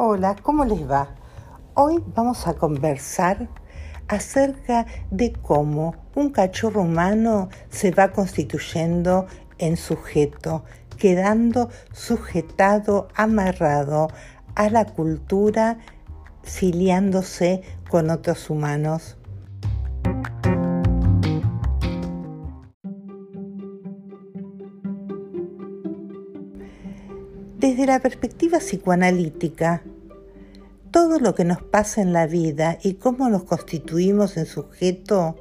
Hola, 0.00 0.36
¿cómo 0.40 0.64
les 0.64 0.88
va? 0.88 1.08
Hoy 1.74 2.00
vamos 2.14 2.46
a 2.46 2.54
conversar 2.54 3.48
acerca 4.06 4.86
de 5.10 5.32
cómo 5.32 5.96
un 6.14 6.30
cachorro 6.30 6.82
humano 6.82 7.48
se 7.68 7.90
va 7.90 8.12
constituyendo 8.12 9.26
en 9.58 9.76
sujeto, 9.76 10.62
quedando 10.98 11.68
sujetado, 11.92 13.08
amarrado 13.16 14.06
a 14.54 14.70
la 14.70 14.84
cultura, 14.84 15.78
filiándose 16.44 17.62
con 17.90 18.10
otros 18.10 18.50
humanos. 18.50 19.16
Desde 27.58 27.86
la 27.86 27.98
perspectiva 27.98 28.58
psicoanalítica, 28.60 29.82
todo 30.90 31.18
lo 31.18 31.34
que 31.34 31.44
nos 31.44 31.62
pasa 31.62 32.02
en 32.02 32.12
la 32.12 32.26
vida 32.26 32.78
y 32.82 32.94
cómo 32.94 33.28
nos 33.28 33.44
constituimos 33.44 34.36
en 34.36 34.46
sujeto 34.46 35.36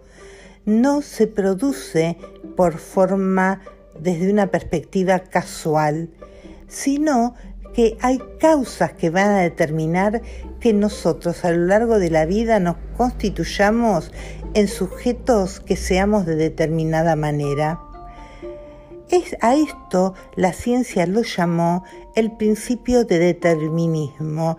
no 0.65 1.01
se 1.01 1.27
produce 1.27 2.17
por 2.55 2.77
forma 2.77 3.61
desde 3.99 4.31
una 4.31 4.47
perspectiva 4.47 5.19
casual, 5.19 6.09
sino 6.67 7.35
que 7.73 7.97
hay 8.01 8.19
causas 8.39 8.93
que 8.93 9.09
van 9.09 9.29
a 9.29 9.41
determinar 9.41 10.21
que 10.59 10.73
nosotros 10.73 11.45
a 11.45 11.51
lo 11.51 11.65
largo 11.67 11.99
de 11.99 12.09
la 12.09 12.25
vida 12.25 12.59
nos 12.59 12.75
constituyamos 12.97 14.11
en 14.53 14.67
sujetos 14.67 15.59
que 15.59 15.75
seamos 15.75 16.25
de 16.25 16.35
determinada 16.35 17.15
manera. 17.15 17.79
Es 19.09 19.37
a 19.41 19.55
esto 19.55 20.15
la 20.35 20.51
ciencia 20.51 21.05
lo 21.05 21.21
llamó 21.21 21.83
el 22.15 22.35
principio 22.35 23.05
de 23.05 23.19
determinismo, 23.19 24.57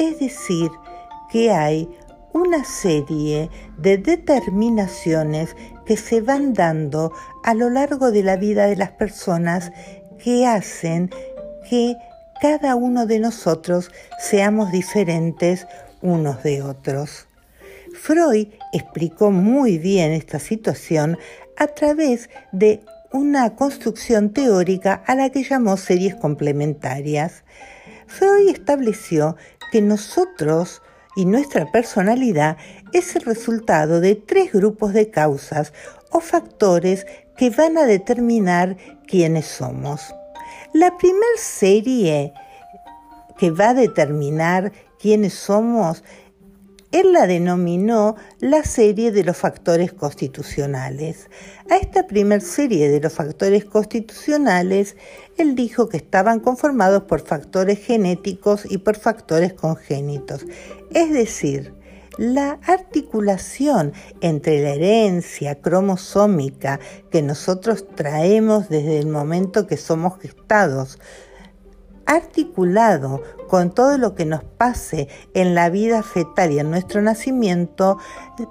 es 0.00 0.18
decir, 0.18 0.70
que 1.30 1.52
hay 1.52 1.88
una 2.32 2.64
serie 2.64 3.50
de 3.76 3.98
determinaciones 3.98 5.54
que 5.84 5.96
se 5.96 6.20
van 6.20 6.54
dando 6.54 7.12
a 7.44 7.54
lo 7.54 7.70
largo 7.70 8.10
de 8.10 8.22
la 8.22 8.36
vida 8.36 8.66
de 8.66 8.76
las 8.76 8.92
personas 8.92 9.72
que 10.22 10.46
hacen 10.46 11.10
que 11.68 11.96
cada 12.40 12.76
uno 12.76 13.06
de 13.06 13.18
nosotros 13.18 13.90
seamos 14.18 14.72
diferentes 14.72 15.66
unos 16.00 16.42
de 16.42 16.62
otros. 16.62 17.26
Freud 17.92 18.48
explicó 18.72 19.30
muy 19.30 19.78
bien 19.78 20.12
esta 20.12 20.38
situación 20.38 21.18
a 21.56 21.66
través 21.66 22.30
de 22.52 22.80
una 23.12 23.54
construcción 23.56 24.32
teórica 24.32 25.02
a 25.06 25.14
la 25.14 25.28
que 25.30 25.42
llamó 25.42 25.76
series 25.76 26.14
complementarias. 26.14 27.44
Freud 28.06 28.48
estableció 28.48 29.36
que 29.70 29.82
nosotros 29.82 30.82
y 31.16 31.24
nuestra 31.24 31.70
personalidad 31.70 32.56
es 32.92 33.16
el 33.16 33.22
resultado 33.22 34.00
de 34.00 34.14
tres 34.14 34.52
grupos 34.52 34.92
de 34.92 35.10
causas 35.10 35.72
o 36.10 36.20
factores 36.20 37.06
que 37.36 37.50
van 37.50 37.78
a 37.78 37.84
determinar 37.84 38.76
quiénes 39.06 39.46
somos. 39.46 40.14
La 40.72 40.96
primera 40.98 41.26
serie 41.36 42.32
que 43.38 43.50
va 43.50 43.70
a 43.70 43.74
determinar 43.74 44.72
quiénes 45.00 45.34
somos 45.34 46.04
él 46.92 47.12
la 47.12 47.26
denominó 47.26 48.16
la 48.40 48.64
serie 48.64 49.12
de 49.12 49.22
los 49.22 49.36
factores 49.36 49.92
constitucionales. 49.92 51.28
A 51.70 51.76
esta 51.76 52.06
primer 52.06 52.40
serie 52.40 52.88
de 52.88 53.00
los 53.00 53.12
factores 53.12 53.64
constitucionales, 53.64 54.96
él 55.38 55.54
dijo 55.54 55.88
que 55.88 55.98
estaban 55.98 56.40
conformados 56.40 57.04
por 57.04 57.20
factores 57.20 57.78
genéticos 57.78 58.66
y 58.68 58.78
por 58.78 58.96
factores 58.96 59.52
congénitos. 59.52 60.44
Es 60.92 61.12
decir, 61.12 61.74
la 62.18 62.58
articulación 62.66 63.92
entre 64.20 64.60
la 64.62 64.70
herencia 64.70 65.60
cromosómica 65.60 66.80
que 67.10 67.22
nosotros 67.22 67.86
traemos 67.94 68.68
desde 68.68 68.98
el 68.98 69.06
momento 69.06 69.66
que 69.66 69.76
somos 69.76 70.18
gestados, 70.18 70.98
articulado 72.10 73.22
con 73.48 73.70
todo 73.70 73.96
lo 73.96 74.16
que 74.16 74.24
nos 74.24 74.42
pase 74.42 75.08
en 75.32 75.54
la 75.54 75.70
vida 75.70 76.02
fetal 76.02 76.50
y 76.50 76.58
en 76.58 76.68
nuestro 76.68 77.00
nacimiento, 77.02 77.98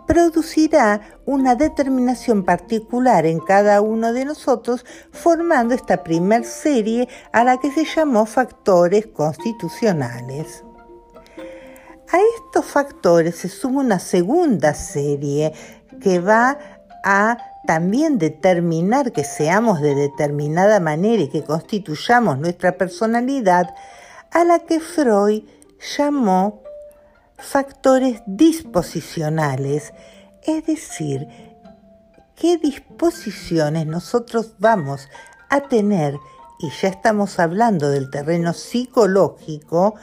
producirá 0.08 1.02
una 1.26 1.56
determinación 1.56 2.46
particular 2.46 3.26
en 3.26 3.40
cada 3.40 3.82
uno 3.82 4.14
de 4.14 4.24
nosotros, 4.24 4.86
formando 5.12 5.76
esta 5.76 6.04
primer 6.04 6.46
serie 6.46 7.10
a 7.34 7.44
la 7.44 7.58
que 7.58 7.70
se 7.70 7.84
llamó 7.84 8.26
factores 8.26 9.08
constitucionales. 9.08 10.64
A 12.12 12.18
estos 12.38 12.66
factores 12.66 13.36
se 13.36 13.50
suma 13.50 13.82
una 13.82 14.00
segunda 14.00 14.74
serie 14.74 15.52
que 16.00 16.22
va 16.22 16.58
a 17.04 17.38
también 17.66 18.18
determinar 18.18 19.12
que 19.12 19.24
seamos 19.24 19.82
de 19.82 19.96
determinada 19.96 20.80
manera 20.80 21.24
y 21.24 21.30
que 21.30 21.44
constituyamos 21.44 22.40
nuestra 22.40 22.78
personalidad, 22.78 23.76
a 24.32 24.44
la 24.44 24.60
que 24.60 24.80
Freud 24.80 25.44
llamó 25.98 26.64
factores 27.38 28.22
disposicionales, 28.26 29.94
es 30.44 30.66
decir, 30.66 31.28
qué 32.36 32.58
disposiciones 32.58 33.86
nosotros 33.86 34.56
vamos 34.60 35.10
a 35.50 35.62
tener, 35.62 36.18
y 36.60 36.70
ya 36.82 36.90
estamos 36.90 37.40
hablando 37.40 37.90
del 37.90 38.10
terreno 38.10 38.54
psicológico, 38.54 39.96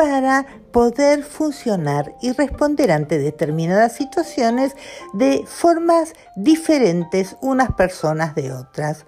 para 0.00 0.46
poder 0.72 1.22
funcionar 1.22 2.16
y 2.22 2.32
responder 2.32 2.90
ante 2.90 3.18
determinadas 3.18 3.92
situaciones 3.92 4.74
de 5.12 5.44
formas 5.46 6.14
diferentes 6.36 7.36
unas 7.42 7.72
personas 7.72 8.34
de 8.34 8.50
otras. 8.50 9.04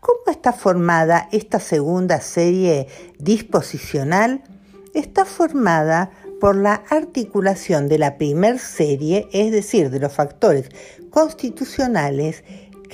¿Cómo 0.00 0.20
está 0.30 0.52
formada 0.52 1.30
esta 1.32 1.60
segunda 1.60 2.20
serie 2.20 2.88
disposicional? 3.18 4.42
Está 4.92 5.24
formada 5.24 6.10
por 6.42 6.56
la 6.56 6.82
articulación 6.90 7.88
de 7.88 7.96
la 7.96 8.18
primer 8.18 8.58
serie, 8.58 9.26
es 9.32 9.50
decir, 9.50 9.88
de 9.88 9.98
los 9.98 10.12
factores 10.12 10.68
constitucionales 11.08 12.44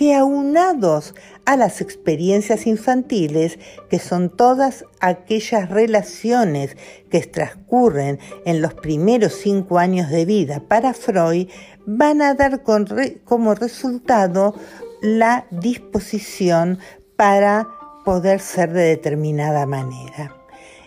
que 0.01 0.15
aunados 0.15 1.15
a 1.45 1.59
las 1.59 1.83
experiencias 1.83 2.67
infantiles, 2.67 3.59
que 3.91 3.99
son 3.99 4.35
todas 4.35 4.87
aquellas 4.99 5.69
relaciones 5.69 6.75
que 7.11 7.21
transcurren 7.21 8.19
en 8.47 8.63
los 8.63 8.73
primeros 8.73 9.35
cinco 9.35 9.79
años 9.79 10.09
de 10.09 10.25
vida 10.25 10.63
para 10.67 10.95
Freud, 10.95 11.49
van 11.85 12.23
a 12.23 12.33
dar 12.33 12.63
como 12.63 13.55
resultado 13.55 14.55
la 15.03 15.45
disposición 15.51 16.79
para 17.17 17.69
poder 18.03 18.41
ser 18.41 18.73
de 18.73 18.85
determinada 18.85 19.67
manera. 19.67 20.35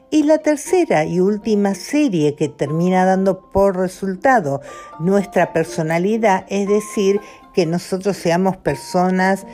Y 0.09 0.23
la 0.23 0.39
tercera 0.39 1.05
y 1.05 1.19
última 1.19 1.73
serie 1.75 2.35
que 2.35 2.47
termina 2.47 3.05
dando 3.05 3.51
por 3.51 3.77
resultado 3.77 4.61
nuestra 4.99 5.53
personalidad, 5.53 6.45
es 6.49 6.67
decir, 6.67 7.19
que 7.53 7.65
nosotros 7.65 8.17
seamos 8.17 8.57
personas 8.57 9.45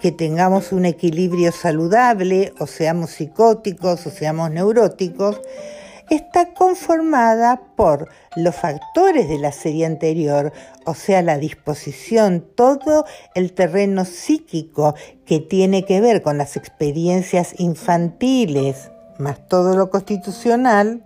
que 0.00 0.10
tengamos 0.10 0.72
un 0.72 0.84
equilibrio 0.84 1.52
saludable, 1.52 2.52
o 2.58 2.66
seamos 2.66 3.10
psicóticos, 3.10 4.04
o 4.06 4.10
seamos 4.10 4.50
neuróticos, 4.50 5.40
está 6.10 6.52
conformada 6.52 7.62
por 7.76 8.08
los 8.34 8.54
factores 8.54 9.28
de 9.28 9.38
la 9.38 9.52
serie 9.52 9.86
anterior, 9.86 10.52
o 10.84 10.94
sea, 10.94 11.22
la 11.22 11.38
disposición, 11.38 12.44
todo 12.54 13.04
el 13.34 13.52
terreno 13.52 14.04
psíquico 14.04 14.94
que 15.24 15.38
tiene 15.38 15.84
que 15.84 16.00
ver 16.00 16.20
con 16.20 16.36
las 16.36 16.56
experiencias 16.56 17.54
infantiles, 17.58 18.90
más 19.18 19.46
todo 19.46 19.76
lo 19.76 19.88
constitucional, 19.88 21.04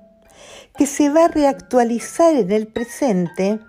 que 0.77 0.87
se 0.87 1.11
va 1.11 1.27
a 1.27 1.29
reactualizar 1.29 2.35
en 2.35 2.51
el 2.51 2.67
presente 2.67 3.61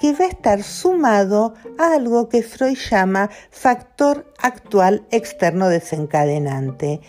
que 0.00 0.12
va 0.12 0.24
a 0.24 0.28
estar 0.28 0.62
sumado 0.62 1.54
a 1.78 1.94
algo 1.94 2.28
que 2.28 2.42
Freud 2.42 2.78
llama 2.90 3.30
factor 3.50 4.32
actual 4.38 5.06
externo 5.10 5.68
desencadenante. 5.68 7.00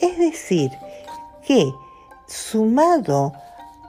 Es 0.00 0.18
decir, 0.18 0.70
que 1.46 1.72
sumado 2.26 3.32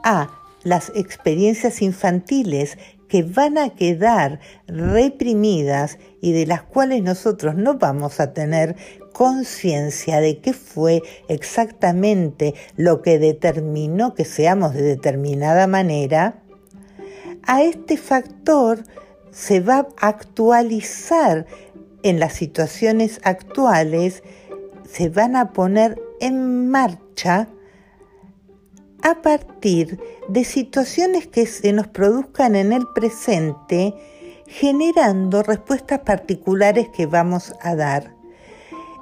a 0.04 0.30
las 0.64 0.92
experiencias 0.96 1.82
infantiles 1.82 2.78
que 3.08 3.24
van 3.24 3.58
a 3.58 3.70
quedar 3.70 4.40
reprimidas 4.68 6.00
y 6.22 6.32
de 6.32 6.46
las 6.46 6.64
cuales 6.64 7.04
nosotros 7.04 7.56
no 7.56 7.78
vamos 7.78 8.20
a 8.20 8.34
tener 8.34 8.76
conciencia 9.14 10.20
de 10.20 10.40
qué 10.40 10.54
fue 10.54 11.02
exactamente 11.30 12.56
lo 12.76 13.02
que 13.02 13.20
determinó 13.20 14.14
que 14.14 14.26
seamos 14.26 14.74
de 14.74 14.82
determinada 14.82 15.68
manera, 15.68 16.44
a 17.46 17.62
este 17.62 17.98
factor 17.98 18.84
se 19.32 19.60
va 19.60 19.88
a 19.98 20.08
actualizar 20.08 21.46
en 22.04 22.20
las 22.20 22.34
situaciones 22.34 23.20
actuales, 23.24 24.24
se 24.90 25.10
van 25.10 25.36
a 25.36 25.52
poner 25.52 26.02
en 26.20 26.70
marcha 26.70 27.48
a 29.02 29.22
partir 29.22 30.00
de 30.30 30.44
situaciones 30.44 31.28
que 31.28 31.46
se 31.46 31.74
nos 31.74 31.88
produzcan 31.88 32.56
en 32.56 32.74
el 32.74 32.86
presente, 32.96 33.94
generando 34.48 35.44
respuestas 35.44 36.00
particulares 36.00 36.90
que 36.90 37.06
vamos 37.06 37.54
a 37.62 37.76
dar. 37.76 38.15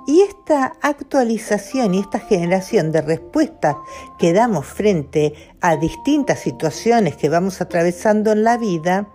Y 0.06 0.22
esta 0.22 0.74
actualización 0.82 1.94
y 1.94 2.00
esta 2.00 2.20
generación 2.20 2.92
de 2.92 3.02
respuestas 3.02 3.76
que 4.20 4.34
damos 4.34 4.66
frente 4.66 5.34
a 5.62 5.78
distintas 5.78 6.40
situaciones 6.40 7.16
que 7.16 7.30
vamos 7.30 7.62
atravesando 7.62 8.34
en 8.34 8.44
la 8.44 8.58
vida, 8.58 9.08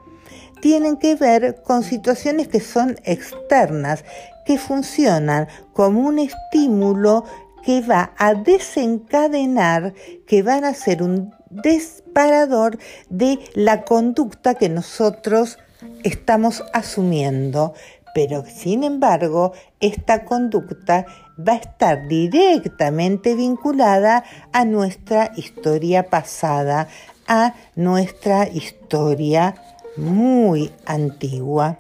tienen 0.61 0.97
que 0.97 1.15
ver 1.15 1.63
con 1.63 1.83
situaciones 1.83 2.49
que 2.49 2.61
son 2.61 2.99
externas, 3.05 4.05
que 4.47 4.59
funcionan 4.59 5.47
como 5.73 6.01
un 6.01 6.19
estímulo 6.19 7.25
que 7.65 7.83
va 7.83 8.13
a 8.17 8.35
desencadenar, 8.35 9.93
que 10.27 10.43
van 10.43 10.65
a 10.65 10.75
ser 10.75 11.03
un 11.03 11.35
disparador 11.51 12.79
de 13.11 13.39
la 13.55 13.85
conducta 13.85 14.55
que 14.55 14.69
nosotros 14.69 15.59
estamos 16.03 16.65
asumiendo. 16.73 17.75
Pero 18.19 18.45
sin 18.45 18.83
embargo, 18.83 19.53
esta 19.79 20.25
conducta 20.25 21.07
va 21.39 21.53
a 21.53 21.57
estar 21.59 22.09
directamente 22.09 23.37
vinculada 23.37 24.25
a 24.53 24.65
nuestra 24.65 25.31
historia 25.37 26.11
pasada, 26.11 26.89
a 27.29 27.55
nuestra 27.77 28.49
historia 28.49 29.55
muy 29.97 30.73
antigua. 30.85 31.79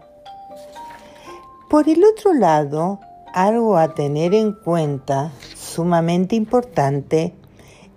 Por 1.68 1.88
el 1.88 2.04
otro 2.04 2.32
lado, 2.34 3.00
algo 3.34 3.76
a 3.76 3.96
tener 3.96 4.32
en 4.32 4.52
cuenta 4.52 5.32
sumamente 5.56 6.36
importante 6.36 7.34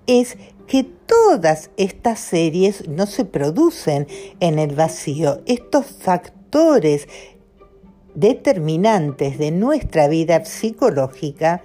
es 0.07 0.35
que 0.65 0.83
todas 0.83 1.69
estas 1.77 2.19
series 2.19 2.89
no 2.89 3.05
se 3.05 3.23
producen 3.23 4.07
en 4.39 4.57
el 4.57 4.73
vacío. 4.73 5.41
Estos 5.45 5.85
factores 5.85 7.07
determinantes 8.15 9.37
de 9.37 9.51
nuestra 9.51 10.07
vida 10.07 10.43
psicológica 10.45 11.61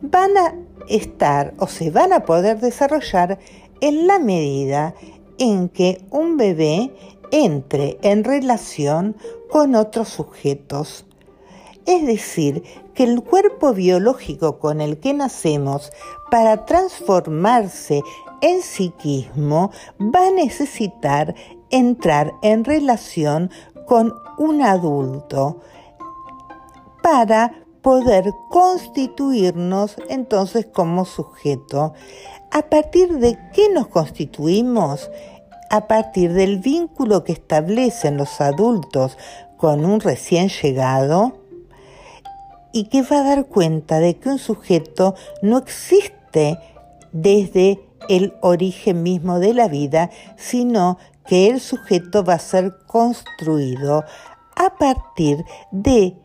van 0.00 0.36
a 0.36 0.54
estar 0.88 1.54
o 1.58 1.66
se 1.66 1.90
van 1.90 2.12
a 2.12 2.24
poder 2.24 2.60
desarrollar 2.60 3.38
en 3.80 4.06
la 4.06 4.18
medida 4.18 4.94
en 5.38 5.68
que 5.68 6.02
un 6.10 6.36
bebé 6.36 6.90
entre 7.30 7.98
en 8.02 8.24
relación 8.24 9.16
con 9.50 9.74
otros 9.74 10.08
sujetos. 10.08 11.04
Es 11.86 12.06
decir, 12.06 12.64
que 12.94 13.04
el 13.04 13.22
cuerpo 13.22 13.72
biológico 13.72 14.58
con 14.58 14.80
el 14.80 14.98
que 14.98 15.14
nacemos, 15.14 15.90
para 16.30 16.66
transformarse 16.66 18.02
en 18.42 18.60
psiquismo, 18.60 19.70
va 19.98 20.26
a 20.26 20.30
necesitar 20.30 21.34
entrar 21.70 22.34
en 22.42 22.64
relación 22.64 23.50
con 23.86 24.14
un 24.38 24.62
adulto 24.62 25.60
para 27.02 27.52
poder 27.82 28.32
constituirnos 28.50 29.96
entonces 30.08 30.66
como 30.66 31.04
sujeto. 31.04 31.94
¿A 32.50 32.62
partir 32.62 33.18
de 33.18 33.38
qué 33.52 33.68
nos 33.72 33.88
constituimos? 33.88 35.10
A 35.70 35.86
partir 35.86 36.32
del 36.32 36.58
vínculo 36.58 37.24
que 37.24 37.32
establecen 37.32 38.16
los 38.16 38.40
adultos 38.40 39.18
con 39.56 39.84
un 39.84 40.00
recién 40.00 40.48
llegado, 40.48 41.34
y 42.72 42.84
que 42.84 43.02
va 43.02 43.20
a 43.20 43.24
dar 43.24 43.46
cuenta 43.46 43.98
de 43.98 44.16
que 44.16 44.28
un 44.28 44.38
sujeto 44.38 45.14
no 45.42 45.58
existe 45.58 46.58
desde 47.12 47.80
el 48.08 48.34
origen 48.40 49.02
mismo 49.02 49.38
de 49.38 49.54
la 49.54 49.68
vida, 49.68 50.10
sino 50.36 50.98
que 51.28 51.48
el 51.48 51.60
sujeto 51.60 52.24
va 52.24 52.34
a 52.34 52.38
ser 52.38 52.74
construido 52.86 54.04
a 54.56 54.76
partir 54.78 55.44
de 55.70 56.16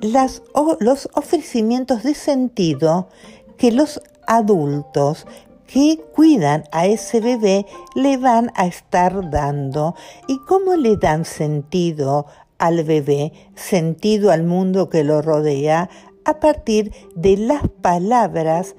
las, 0.00 0.42
los 0.80 1.08
ofrecimientos 1.14 2.02
de 2.02 2.14
sentido 2.14 3.08
que 3.56 3.70
los 3.70 4.02
adultos 4.26 5.26
que 5.66 6.00
cuidan 6.14 6.64
a 6.72 6.86
ese 6.86 7.20
bebé 7.20 7.64
le 7.94 8.16
van 8.16 8.50
a 8.56 8.66
estar 8.66 9.30
dando. 9.30 9.94
Y 10.26 10.38
cómo 10.48 10.74
le 10.74 10.96
dan 10.96 11.24
sentido 11.24 12.26
al 12.58 12.82
bebé, 12.82 13.32
sentido 13.54 14.32
al 14.32 14.42
mundo 14.42 14.88
que 14.88 15.04
lo 15.04 15.22
rodea, 15.22 15.88
a 16.24 16.40
partir 16.40 16.92
de 17.14 17.36
las 17.36 17.68
palabras, 17.68 18.74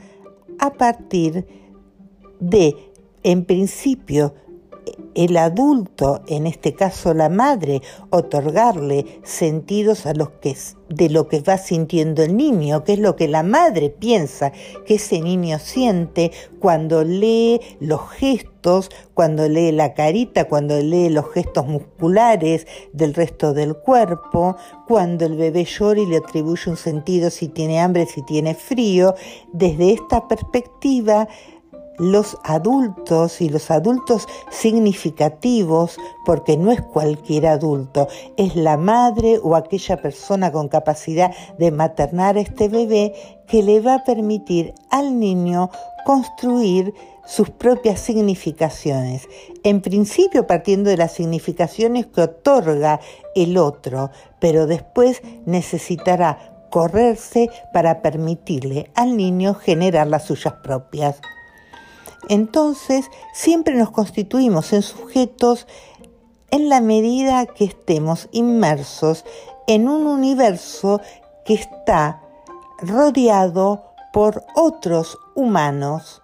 a 0.60 0.74
partir 0.74 1.48
de, 2.42 2.76
en 3.24 3.46
principio, 3.46 4.34
el 5.16 5.38
adulto, 5.38 6.22
en 6.28 6.48
este 6.48 6.74
caso 6.74 7.14
la 7.14 7.30
madre, 7.30 7.82
otorgarle 8.10 9.22
sentidos 9.24 10.06
a 10.06 10.14
los 10.14 10.30
que, 10.30 10.56
de 10.90 11.10
lo 11.10 11.28
que 11.28 11.42
va 11.42 11.58
sintiendo 11.58 12.24
el 12.24 12.36
niño, 12.36 12.84
que 12.84 12.94
es 12.94 13.00
lo 13.00 13.16
que 13.16 13.28
la 13.28 13.44
madre 13.44 13.90
piensa 13.90 14.52
que 14.86 14.96
ese 14.96 15.22
niño 15.22 15.60
siente 15.60 16.32
cuando 16.60 17.04
lee 17.04 17.60
los 17.80 18.10
gestos, 18.12 18.90
cuando 19.14 19.48
lee 19.48 19.72
la 19.72 19.94
carita, 19.94 20.48
cuando 20.48 20.80
lee 20.80 21.10
los 21.10 21.32
gestos 21.32 21.68
musculares 21.68 22.68
del 22.94 23.14
resto 23.14 23.54
del 23.54 23.76
cuerpo, 23.76 24.56
cuando 24.88 25.26
el 25.26 25.36
bebé 25.36 25.66
llora 25.66 26.02
y 26.02 26.06
le 26.06 26.18
atribuye 26.18 26.70
un 26.70 26.78
sentido 26.78 27.30
si 27.30 27.48
tiene 27.48 27.80
hambre, 27.80 28.06
si 28.06 28.22
tiene 28.24 28.54
frío. 28.54 29.16
Desde 29.54 29.94
esta 29.94 30.28
perspectiva, 30.28 31.28
los 32.02 32.36
adultos 32.44 33.42
y 33.42 33.50
los 33.50 33.70
adultos 33.70 34.28
significativos, 34.50 35.98
porque 36.26 36.58
no 36.58 36.72
es 36.72 36.82
cualquier 36.82 37.46
adulto, 37.46 38.08
es 38.38 38.56
la 38.56 38.76
madre 38.76 39.40
o 39.44 39.56
aquella 39.56 40.02
persona 40.02 40.52
con 40.52 40.68
capacidad 40.68 41.32
de 41.60 41.70
maternar 41.70 42.38
a 42.38 42.42
este 42.42 42.70
bebé 42.70 43.14
que 43.48 43.62
le 43.62 43.82
va 43.82 43.96
a 43.96 44.04
permitir 44.04 44.74
al 44.90 45.20
niño 45.20 45.70
construir 46.04 46.96
sus 47.24 47.52
propias 47.52 48.00
significaciones, 48.00 49.30
en 49.64 49.82
principio 49.82 50.48
partiendo 50.48 50.90
de 50.90 50.98
las 50.98 51.12
significaciones 51.12 52.08
que 52.08 52.22
otorga 52.22 53.00
el 53.36 53.60
otro, 53.60 54.10
pero 54.40 54.66
después 54.66 55.22
necesitará 55.46 56.66
correrse 56.72 57.52
para 57.74 58.02
permitirle 58.02 58.90
al 58.96 59.16
niño 59.16 59.54
generar 59.54 60.08
las 60.08 60.26
suyas 60.26 60.56
propias 60.64 61.22
entonces 62.30 63.06
siempre 63.34 63.76
nos 63.76 63.92
constituimos 63.92 64.74
en 64.74 64.82
sujetos 64.82 65.68
en 66.52 66.70
la 66.70 66.82
medida 66.82 67.46
que 67.46 67.66
estemos 67.66 68.28
inmersos 68.32 69.26
en 69.68 69.88
un 69.88 70.06
universo 70.08 71.02
que 71.46 71.54
está 71.54 72.22
rodeado 72.80 73.84
por 74.12 74.44
otros 74.56 75.18
humanos 75.36 76.22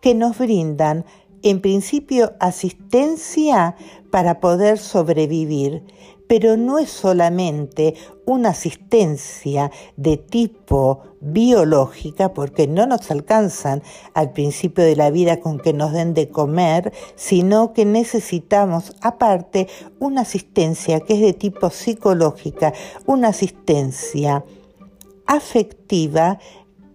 que 0.00 0.14
nos 0.14 0.38
brindan 0.38 1.04
en 1.42 1.60
principio 1.60 2.32
asistencia 2.40 3.76
para 4.10 4.40
poder 4.40 4.78
sobrevivir, 4.78 5.84
pero 6.28 6.56
no 6.56 6.78
es 6.78 6.90
solamente 6.90 7.94
una 8.26 8.50
asistencia 8.50 9.72
de 9.96 10.18
tipo 10.18 11.00
biológica, 11.20 12.34
porque 12.34 12.68
no 12.68 12.86
nos 12.86 13.10
alcanzan 13.10 13.82
al 14.14 14.32
principio 14.32 14.84
de 14.84 14.94
la 14.94 15.10
vida 15.10 15.40
con 15.40 15.58
que 15.58 15.72
nos 15.72 15.92
den 15.92 16.14
de 16.14 16.28
comer, 16.28 16.92
sino 17.16 17.72
que 17.72 17.84
necesitamos 17.84 18.94
aparte 19.00 19.66
una 19.98 20.20
asistencia 20.20 21.00
que 21.00 21.14
es 21.14 21.20
de 21.20 21.32
tipo 21.32 21.70
psicológica, 21.70 22.74
una 23.06 23.28
asistencia 23.28 24.44
afectiva 25.26 26.38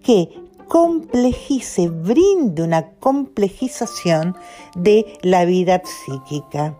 que 0.04 0.30
complejice, 0.68 1.90
brinde 1.90 2.64
una 2.64 2.92
complejización 2.94 4.36
de 4.76 5.18
la 5.22 5.46
vida 5.46 5.82
psíquica 5.84 6.78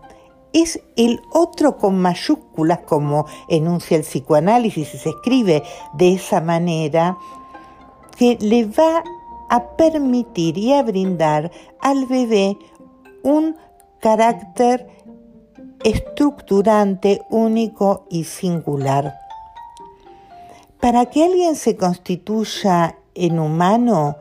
es 0.54 0.80
el 0.96 1.20
otro 1.32 1.76
con 1.76 1.98
mayúsculas, 1.98 2.78
como 2.86 3.26
enuncia 3.48 3.96
el 3.96 4.04
psicoanálisis 4.04 4.94
y 4.94 4.98
se 4.98 5.10
escribe 5.10 5.62
de 5.94 6.14
esa 6.14 6.40
manera, 6.40 7.18
que 8.16 8.38
le 8.40 8.64
va 8.64 9.02
a 9.50 9.76
permitir 9.76 10.56
y 10.56 10.72
a 10.72 10.82
brindar 10.82 11.50
al 11.80 12.06
bebé 12.06 12.56
un 13.24 13.56
carácter 14.00 14.86
estructurante, 15.82 17.22
único 17.30 18.06
y 18.08 18.24
singular. 18.24 19.18
Para 20.80 21.06
que 21.06 21.24
alguien 21.24 21.56
se 21.56 21.76
constituya 21.76 22.96
en 23.14 23.40
humano, 23.40 24.16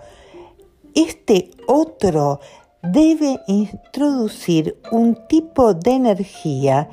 este 0.96 1.52
otro 1.68 2.40
debe 2.84 3.40
introducir 3.48 4.78
un 4.92 5.16
tipo 5.28 5.74
de 5.74 5.92
energía. 5.92 6.90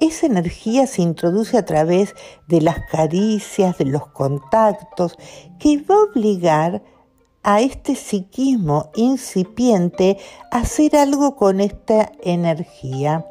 Esa 0.00 0.26
energía 0.26 0.86
se 0.86 1.02
introduce 1.02 1.56
a 1.58 1.64
través 1.64 2.14
de 2.46 2.60
las 2.60 2.78
caricias, 2.90 3.76
de 3.78 3.86
los 3.86 4.06
contactos, 4.08 5.16
que 5.58 5.78
va 5.78 5.96
a 5.96 6.10
obligar 6.10 6.82
a 7.42 7.60
este 7.60 7.96
psiquismo 7.96 8.90
incipiente 8.94 10.16
hacer 10.52 10.96
algo 10.96 11.34
con 11.34 11.60
esta 11.60 12.12
energía. 12.22 13.26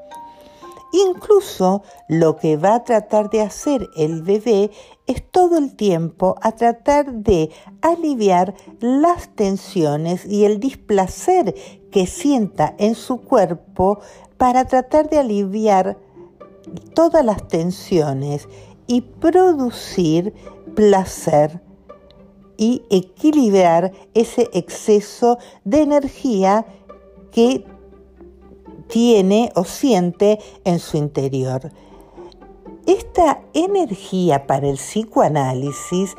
Incluso 0.94 1.84
lo 2.10 2.36
que 2.36 2.58
va 2.58 2.76
a 2.76 2.84
tratar 2.84 3.30
de 3.30 3.42
hacer 3.42 3.88
el 3.96 4.22
bebé 4.24 4.72
es 5.08 5.24
todo 5.32 5.58
el 5.58 5.76
tiempo 5.78 6.36
a 6.42 6.52
tratar 6.52 7.14
de 7.14 7.50
aliviar 7.82 8.54
las 8.82 9.34
tensiones 9.34 10.26
y 10.26 10.44
el 10.44 10.60
displacer 10.60 11.56
que 11.92 12.08
sienta 12.08 12.74
en 12.78 12.96
su 12.96 13.22
cuerpo 13.22 14.00
para 14.38 14.66
tratar 14.66 15.10
de 15.10 15.20
aliviar 15.20 15.98
todas 16.94 17.24
las 17.24 17.48
tensiones 17.48 18.48
y 18.88 19.02
producir 19.02 20.34
placer 20.76 21.62
y 22.58 22.84
equilibrar 22.90 23.92
ese 24.14 24.50
exceso 24.54 25.38
de 25.64 25.82
energía 25.82 26.66
que 27.32 27.66
tiene 28.88 29.52
o 29.56 29.64
siente 29.64 30.40
en 30.64 30.80
su 30.80 30.98
interior. 30.98 31.72
Esta 32.86 33.42
energía 33.54 34.48
para 34.48 34.68
el 34.68 34.76
psicoanálisis 34.76 36.16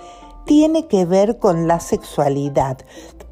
tiene 0.52 0.86
que 0.86 1.06
ver 1.06 1.38
con 1.38 1.66
la 1.66 1.80
sexualidad, 1.80 2.76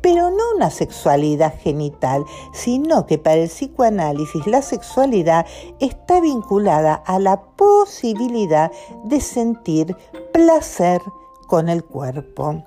pero 0.01 0.31
no 0.31 0.43
una 0.57 0.71
sexualidad 0.71 1.53
genital, 1.61 2.25
sino 2.55 3.05
que 3.05 3.19
para 3.19 3.43
el 3.43 3.51
psicoanálisis 3.51 4.47
la 4.47 4.63
sexualidad 4.63 5.45
está 5.81 6.19
vinculada 6.23 6.95
a 6.95 7.19
la 7.19 7.43
posibilidad 7.43 8.73
de 9.05 9.21
sentir 9.21 9.95
placer 10.33 11.03
con 11.47 11.69
el 11.69 11.85
cuerpo. 11.85 12.65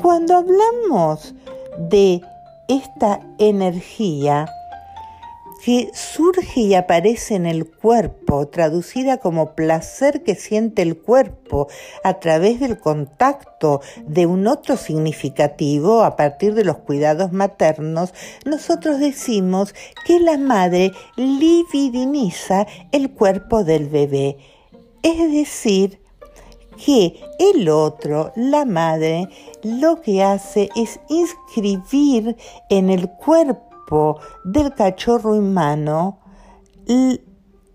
Cuando 0.00 0.36
hablamos 0.36 1.34
de 1.76 2.22
esta 2.68 3.20
energía, 3.36 4.46
que 5.66 5.90
surge 5.94 6.60
y 6.60 6.74
aparece 6.74 7.34
en 7.34 7.44
el 7.44 7.68
cuerpo, 7.68 8.46
traducida 8.46 9.16
como 9.16 9.56
placer 9.56 10.22
que 10.22 10.36
siente 10.36 10.80
el 10.82 10.96
cuerpo 10.96 11.66
a 12.04 12.20
través 12.20 12.60
del 12.60 12.78
contacto 12.78 13.80
de 14.06 14.26
un 14.26 14.46
otro 14.46 14.76
significativo 14.76 16.04
a 16.04 16.14
partir 16.14 16.54
de 16.54 16.62
los 16.62 16.76
cuidados 16.76 17.32
maternos, 17.32 18.14
nosotros 18.44 19.00
decimos 19.00 19.74
que 20.04 20.20
la 20.20 20.38
madre 20.38 20.92
libidiniza 21.16 22.68
el 22.92 23.10
cuerpo 23.10 23.64
del 23.64 23.88
bebé. 23.88 24.36
Es 25.02 25.32
decir, 25.32 25.98
que 26.76 27.18
el 27.40 27.68
otro, 27.70 28.32
la 28.36 28.64
madre, 28.66 29.28
lo 29.64 30.00
que 30.00 30.22
hace 30.22 30.68
es 30.76 31.00
inscribir 31.08 32.36
en 32.70 32.88
el 32.88 33.08
cuerpo 33.08 33.65
del 34.44 34.74
cachorro 34.74 35.34
humano 35.34 36.20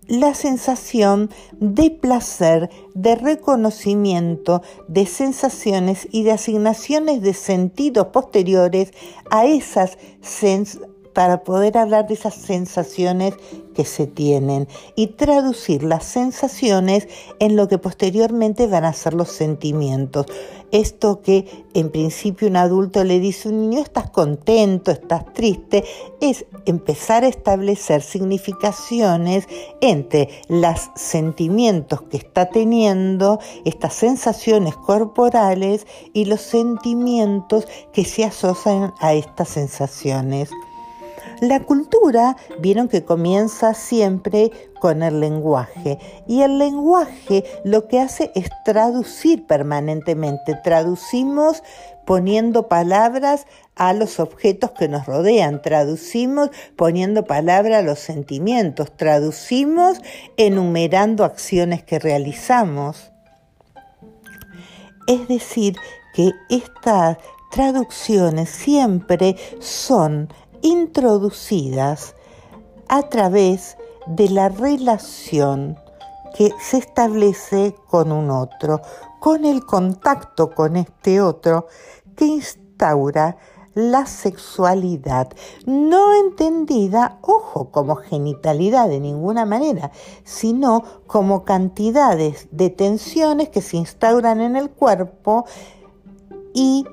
la 0.08 0.34
sensación 0.34 1.30
de 1.52 1.90
placer, 1.90 2.70
de 2.94 3.14
reconocimiento, 3.14 4.62
de 4.88 5.06
sensaciones 5.06 6.08
y 6.10 6.24
de 6.24 6.32
asignaciones 6.32 7.22
de 7.22 7.34
sentidos 7.34 8.08
posteriores 8.08 8.92
a 9.30 9.46
esas 9.46 9.98
sensaciones 10.20 10.91
para 11.12 11.44
poder 11.44 11.78
hablar 11.78 12.06
de 12.06 12.14
esas 12.14 12.34
sensaciones 12.34 13.34
que 13.74 13.84
se 13.84 14.06
tienen 14.06 14.68
y 14.96 15.08
traducir 15.08 15.82
las 15.82 16.04
sensaciones 16.04 17.08
en 17.38 17.56
lo 17.56 17.68
que 17.68 17.78
posteriormente 17.78 18.66
van 18.66 18.84
a 18.84 18.92
ser 18.92 19.14
los 19.14 19.30
sentimientos. 19.30 20.26
Esto 20.72 21.20
que 21.20 21.66
en 21.74 21.90
principio 21.90 22.48
un 22.48 22.56
adulto 22.56 23.04
le 23.04 23.20
dice 23.20 23.48
a 23.48 23.52
un 23.52 23.68
niño, 23.68 23.82
estás 23.82 24.08
contento, 24.08 24.90
estás 24.90 25.30
triste, 25.34 25.84
es 26.22 26.46
empezar 26.64 27.24
a 27.24 27.28
establecer 27.28 28.00
significaciones 28.00 29.46
entre 29.82 30.30
los 30.48 30.90
sentimientos 30.94 32.00
que 32.02 32.16
está 32.16 32.46
teniendo, 32.46 33.38
estas 33.66 33.92
sensaciones 33.92 34.74
corporales 34.74 35.86
y 36.14 36.24
los 36.24 36.40
sentimientos 36.40 37.66
que 37.92 38.06
se 38.06 38.24
asocian 38.24 38.94
a 38.98 39.12
estas 39.12 39.50
sensaciones. 39.50 40.48
La 41.42 41.58
cultura, 41.58 42.36
vieron 42.60 42.86
que 42.86 43.04
comienza 43.04 43.74
siempre 43.74 44.52
con 44.80 45.02
el 45.02 45.18
lenguaje 45.18 45.98
y 46.28 46.42
el 46.42 46.56
lenguaje 46.56 47.42
lo 47.64 47.88
que 47.88 47.98
hace 47.98 48.30
es 48.36 48.48
traducir 48.64 49.44
permanentemente. 49.48 50.54
Traducimos 50.62 51.64
poniendo 52.06 52.68
palabras 52.68 53.48
a 53.74 53.92
los 53.92 54.20
objetos 54.20 54.70
que 54.70 54.86
nos 54.86 55.06
rodean, 55.06 55.62
traducimos 55.62 56.50
poniendo 56.76 57.24
palabras 57.24 57.80
a 57.80 57.82
los 57.82 57.98
sentimientos, 57.98 58.96
traducimos 58.96 60.00
enumerando 60.36 61.24
acciones 61.24 61.82
que 61.82 61.98
realizamos. 61.98 63.10
Es 65.08 65.26
decir, 65.26 65.74
que 66.14 66.30
estas 66.48 67.18
traducciones 67.50 68.48
siempre 68.48 69.34
son 69.58 70.28
introducidas 70.62 72.14
a 72.88 73.02
través 73.02 73.76
de 74.06 74.28
la 74.28 74.48
relación 74.48 75.78
que 76.34 76.52
se 76.58 76.78
establece 76.78 77.74
con 77.88 78.10
un 78.10 78.30
otro, 78.30 78.80
con 79.20 79.44
el 79.44 79.64
contacto 79.64 80.54
con 80.54 80.76
este 80.76 81.20
otro 81.20 81.66
que 82.16 82.24
instaura 82.24 83.36
la 83.74 84.04
sexualidad, 84.06 85.32
no 85.64 86.14
entendida, 86.14 87.18
ojo, 87.22 87.70
como 87.70 87.96
genitalidad 87.96 88.88
de 88.88 89.00
ninguna 89.00 89.46
manera, 89.46 89.92
sino 90.24 90.82
como 91.06 91.44
cantidades 91.44 92.48
de 92.50 92.68
tensiones 92.68 93.48
que 93.48 93.62
se 93.62 93.78
instauran 93.78 94.40
en 94.40 94.56
el 94.56 94.70
cuerpo 94.70 95.46
y 96.52 96.84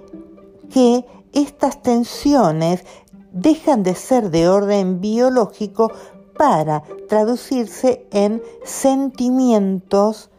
que 0.70 1.06
estas 1.34 1.82
tensiones 1.82 2.86
dejan 3.42 3.84
de 3.84 3.96
ser 3.96 4.30
de 4.32 4.48
orden 4.50 5.02
biológico 5.02 5.92
para 6.38 6.84
traducirse 7.08 8.08
en 8.12 8.42
sentimientos 8.64 10.30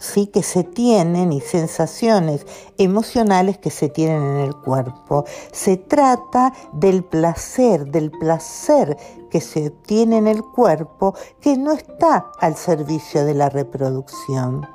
sí 0.00 0.26
que 0.26 0.42
se 0.42 0.64
tienen 0.64 1.32
y 1.32 1.40
sensaciones 1.40 2.46
emocionales 2.78 3.58
que 3.58 3.70
se 3.70 3.88
tienen 3.88 4.22
en 4.22 4.36
el 4.38 4.56
cuerpo. 4.56 5.24
Se 5.52 5.76
trata 5.76 6.52
del 6.72 7.04
placer, 7.04 7.86
del 7.86 8.10
placer 8.10 8.96
que 9.30 9.40
se 9.40 9.68
obtiene 9.68 10.16
en 10.16 10.26
el 10.26 10.42
cuerpo 10.42 11.14
que 11.40 11.56
no 11.56 11.72
está 11.72 12.32
al 12.40 12.56
servicio 12.56 13.24
de 13.24 13.34
la 13.34 13.50
reproducción. 13.50 14.66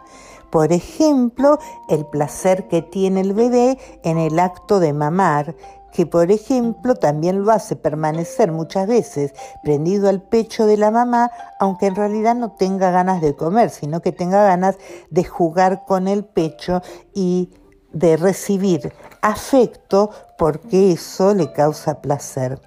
Por 0.51 0.72
ejemplo, 0.72 1.60
el 1.89 2.05
placer 2.05 2.69
que 2.69 2.81
tiene 2.81 3.22
el 3.22 3.34
bebé 3.34 3.77
en 4.03 4.17
el 4.17 4.39
acto 4.39 4.79
de 4.79 4.93
mamar, 4.93 5.55
que 5.96 6.06
por 6.06 6.30
ejemplo 6.30 6.96
también 6.96 7.44
lo 7.44 7.52
hace 7.52 7.78
permanecer 7.78 8.52
muchas 8.52 8.86
veces 8.86 9.34
prendido 9.64 10.10
al 10.10 10.22
pecho 10.22 10.66
de 10.66 10.75
la 10.75 10.92
mamá, 10.92 11.32
aunque 11.58 11.86
en 11.86 11.96
realidad 11.96 12.36
no 12.36 12.52
tenga 12.52 12.92
ganas 12.92 13.22
de 13.22 13.34
comer, 13.34 13.70
sino 13.70 14.02
que 14.02 14.12
tenga 14.12 14.44
ganas 14.44 14.78
de 15.10 15.24
jugar 15.24 15.86
con 15.86 16.10
el 16.10 16.25
pecho 16.25 16.82
y 17.14 17.50
de 17.94 18.18
recibir 18.18 18.92
afecto 19.22 20.10
porque 20.38 20.92
eso 20.92 21.34
le 21.34 21.54
causa 21.54 22.02
placer. 22.02 22.60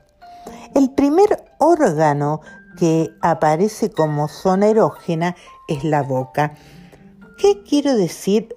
El 0.74 0.90
primer 0.94 1.44
órgano 1.58 2.40
que 2.78 3.10
aparece 3.20 3.90
como 3.90 4.28
zona 4.28 4.68
erógena 4.68 5.36
es 5.68 5.84
la 5.84 6.02
boca. 6.02 6.54
¿Qué 7.36 7.62
quiero 7.62 7.94
decir? 7.94 8.56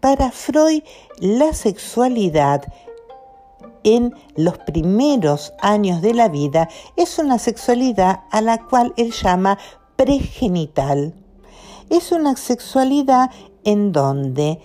Para 0.00 0.30
Freud, 0.30 0.82
la 1.18 1.52
sexualidad 1.52 2.62
en 3.86 4.14
los 4.34 4.58
primeros 4.58 5.54
años 5.60 6.02
de 6.02 6.12
la 6.12 6.28
vida 6.28 6.68
es 6.96 7.20
una 7.20 7.38
sexualidad 7.38 8.24
a 8.32 8.40
la 8.40 8.66
cual 8.66 8.92
él 8.96 9.12
llama 9.12 9.58
pregenital. 9.94 11.14
Es 11.88 12.10
una 12.10 12.36
sexualidad 12.36 13.30
en 13.62 13.92
donde 13.92 14.60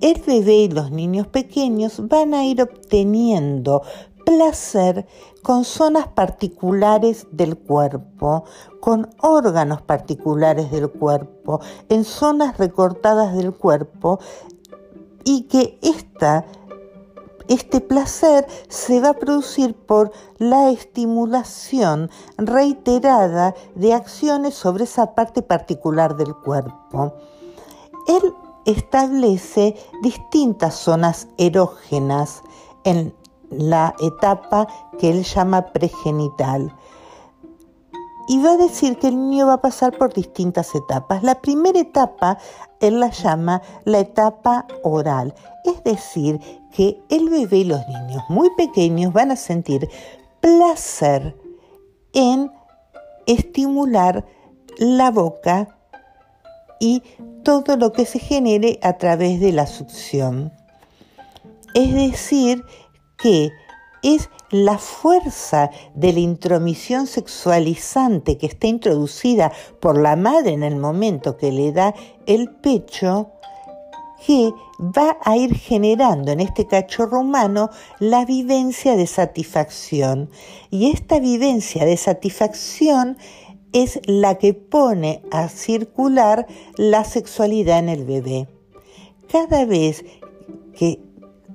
el 0.00 0.20
bebé 0.20 0.56
y 0.56 0.68
los 0.68 0.90
niños 0.90 1.28
pequeños 1.28 2.08
van 2.08 2.34
a 2.34 2.44
ir 2.44 2.60
obteniendo 2.60 3.82
placer 4.24 5.06
con 5.44 5.64
zonas 5.64 6.08
particulares 6.08 7.28
del 7.30 7.56
cuerpo, 7.56 8.44
con 8.80 9.08
órganos 9.20 9.80
particulares 9.80 10.72
del 10.72 10.90
cuerpo, 10.90 11.60
en 11.88 12.02
zonas 12.02 12.58
recortadas 12.58 13.36
del 13.36 13.54
cuerpo, 13.54 14.18
y 15.22 15.42
que 15.42 15.78
esta 15.82 16.44
este 17.48 17.80
placer 17.80 18.46
se 18.68 19.00
va 19.00 19.10
a 19.10 19.18
producir 19.18 19.74
por 19.74 20.12
la 20.38 20.70
estimulación 20.70 22.10
reiterada 22.36 23.54
de 23.74 23.94
acciones 23.94 24.54
sobre 24.54 24.84
esa 24.84 25.14
parte 25.14 25.42
particular 25.42 26.16
del 26.16 26.34
cuerpo. 26.34 27.14
Él 28.08 28.34
establece 28.64 29.76
distintas 30.02 30.74
zonas 30.74 31.28
erógenas 31.38 32.42
en 32.84 33.14
la 33.50 33.94
etapa 34.00 34.66
que 34.98 35.10
él 35.10 35.22
llama 35.24 35.72
pregenital. 35.72 36.74
Y 38.28 38.42
va 38.42 38.52
a 38.52 38.56
decir 38.56 38.98
que 38.98 39.08
el 39.08 39.16
niño 39.16 39.46
va 39.46 39.54
a 39.54 39.60
pasar 39.60 39.96
por 39.96 40.12
distintas 40.12 40.74
etapas. 40.74 41.22
La 41.22 41.40
primera 41.40 41.78
etapa 41.78 42.38
él 42.80 43.00
la 43.00 43.10
llama 43.10 43.62
la 43.84 44.00
etapa 44.00 44.66
oral, 44.82 45.34
es 45.64 45.82
decir, 45.84 46.40
que 46.72 47.00
el 47.08 47.28
bebé 47.30 47.58
y 47.58 47.64
los 47.64 47.86
niños 47.88 48.22
muy 48.28 48.50
pequeños 48.56 49.12
van 49.12 49.30
a 49.30 49.36
sentir 49.36 49.88
placer 50.40 51.36
en 52.12 52.50
estimular 53.26 54.24
la 54.78 55.10
boca 55.10 55.78
y 56.80 57.02
todo 57.42 57.76
lo 57.76 57.92
que 57.92 58.04
se 58.04 58.18
genere 58.18 58.78
a 58.82 58.98
través 58.98 59.40
de 59.40 59.52
la 59.52 59.66
succión. 59.66 60.52
Es 61.74 61.94
decir, 61.94 62.62
que 63.16 63.50
es 64.06 64.30
la 64.50 64.78
fuerza 64.78 65.70
de 65.96 66.12
la 66.12 66.20
intromisión 66.20 67.08
sexualizante 67.08 68.38
que 68.38 68.46
está 68.46 68.68
introducida 68.68 69.50
por 69.80 69.98
la 69.98 70.14
madre 70.14 70.52
en 70.52 70.62
el 70.62 70.76
momento 70.76 71.36
que 71.36 71.50
le 71.50 71.72
da 71.72 71.92
el 72.26 72.48
pecho, 72.50 73.32
que 74.24 74.52
va 74.78 75.18
a 75.24 75.36
ir 75.36 75.56
generando 75.56 76.30
en 76.30 76.38
este 76.38 76.68
cachorro 76.68 77.18
humano 77.18 77.68
la 77.98 78.24
vivencia 78.24 78.94
de 78.96 79.08
satisfacción. 79.08 80.30
Y 80.70 80.92
esta 80.92 81.18
vivencia 81.18 81.84
de 81.84 81.96
satisfacción 81.96 83.18
es 83.72 84.00
la 84.06 84.36
que 84.36 84.54
pone 84.54 85.22
a 85.32 85.48
circular 85.48 86.46
la 86.76 87.02
sexualidad 87.02 87.80
en 87.80 87.88
el 87.88 88.04
bebé. 88.04 88.48
Cada 89.28 89.64
vez 89.64 90.04
que 90.76 91.05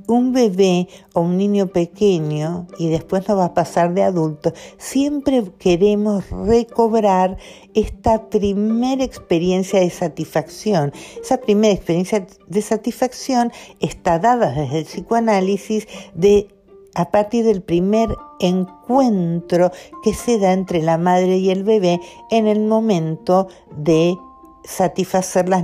un 0.07 0.33
bebé 0.33 0.87
o 1.13 1.21
un 1.21 1.37
niño 1.37 1.67
pequeño, 1.67 2.67
y 2.77 2.89
después 2.89 3.27
nos 3.27 3.37
va 3.37 3.45
a 3.45 3.53
pasar 3.53 3.93
de 3.93 4.03
adulto, 4.03 4.53
siempre 4.77 5.43
queremos 5.59 6.29
recobrar 6.29 7.37
esta 7.73 8.29
primera 8.29 9.03
experiencia 9.03 9.79
de 9.79 9.89
satisfacción. 9.89 10.91
Esa 11.21 11.37
primera 11.37 11.73
experiencia 11.73 12.25
de 12.47 12.61
satisfacción 12.61 13.51
está 13.79 14.19
dada 14.19 14.51
desde 14.51 14.79
el 14.79 14.85
psicoanálisis 14.85 15.87
de 16.13 16.47
a 16.93 17.09
partir 17.09 17.45
del 17.45 17.61
primer 17.61 18.09
encuentro 18.39 19.71
que 20.03 20.13
se 20.13 20.39
da 20.39 20.51
entre 20.51 20.81
la 20.81 20.97
madre 20.97 21.37
y 21.37 21.49
el 21.49 21.63
bebé 21.63 22.01
en 22.29 22.47
el 22.47 22.61
momento 22.61 23.47
de 23.75 24.17
satisfacer 24.63 25.49
la 25.49 25.61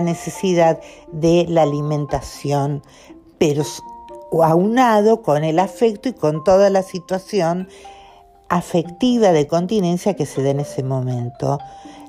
necesidad 0.00 0.80
de 1.12 1.46
la 1.48 1.62
alimentación 1.62 2.82
pero 3.38 3.64
aunado 4.42 5.22
con 5.22 5.44
el 5.44 5.58
afecto 5.58 6.08
y 6.08 6.12
con 6.12 6.44
toda 6.44 6.70
la 6.70 6.82
situación 6.82 7.68
afectiva 8.48 9.32
de 9.32 9.46
continencia 9.46 10.14
que 10.14 10.26
se 10.26 10.42
da 10.42 10.50
en 10.50 10.60
ese 10.60 10.82
momento. 10.82 11.58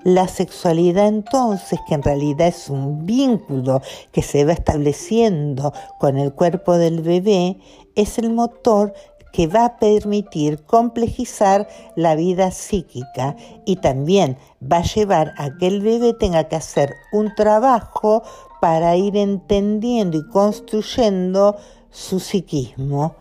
La 0.03 0.29
sexualidad 0.29 1.07
entonces, 1.07 1.79
que 1.87 1.93
en 1.93 2.03
realidad 2.03 2.47
es 2.47 2.69
un 2.69 3.05
vínculo 3.05 3.81
que 4.11 4.21
se 4.21 4.45
va 4.45 4.53
estableciendo 4.53 5.73
con 5.99 6.17
el 6.17 6.33
cuerpo 6.33 6.77
del 6.77 7.01
bebé, 7.01 7.57
es 7.95 8.17
el 8.17 8.31
motor 8.31 8.93
que 9.33 9.47
va 9.47 9.65
a 9.65 9.77
permitir 9.77 10.63
complejizar 10.63 11.67
la 11.95 12.15
vida 12.15 12.51
psíquica 12.51 13.35
y 13.65 13.75
también 13.75 14.37
va 14.61 14.77
a 14.77 14.83
llevar 14.83 15.33
a 15.37 15.55
que 15.57 15.67
el 15.67 15.81
bebé 15.81 16.13
tenga 16.13 16.45
que 16.45 16.55
hacer 16.55 16.95
un 17.11 17.35
trabajo 17.35 18.23
para 18.59 18.95
ir 18.95 19.17
entendiendo 19.17 20.17
y 20.17 20.27
construyendo 20.27 21.55
su 21.89 22.19
psiquismo. 22.19 23.15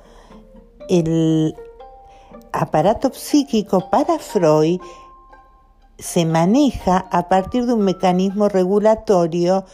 El 0.88 1.54
aparato 2.52 3.11
psíquico 3.12 3.90
para 3.90 4.18
Freud 4.18 4.81
se 5.98 6.24
maneja 6.24 7.09
a 7.11 7.29
partir 7.29 7.66
de 7.66 7.74
un 7.74 7.81
mecanismo 7.81 8.48
regulatorio 8.48 9.64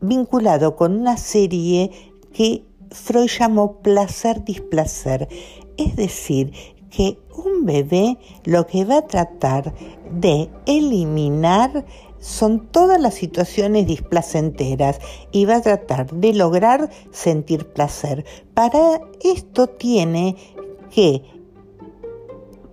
vinculado 0.00 0.76
con 0.76 0.98
una 0.98 1.16
serie 1.16 1.90
que 2.32 2.64
Freud 2.90 3.28
llamó 3.28 3.80
placer-displacer, 3.80 5.28
es 5.76 5.96
decir, 5.96 6.52
que 6.90 7.18
un 7.36 7.64
bebé 7.64 8.18
lo 8.44 8.66
que 8.66 8.84
va 8.84 8.98
a 8.98 9.06
tratar 9.06 9.74
de 10.12 10.48
eliminar 10.66 11.84
son 12.24 12.68
todas 12.68 12.98
las 12.98 13.12
situaciones 13.12 13.86
displacenteras 13.86 14.98
y 15.30 15.44
va 15.44 15.56
a 15.56 15.60
tratar 15.60 16.10
de 16.10 16.32
lograr 16.32 16.88
sentir 17.10 17.68
placer. 17.68 18.24
Para 18.54 19.02
esto 19.20 19.66
tiene 19.66 20.34
que 20.90 21.22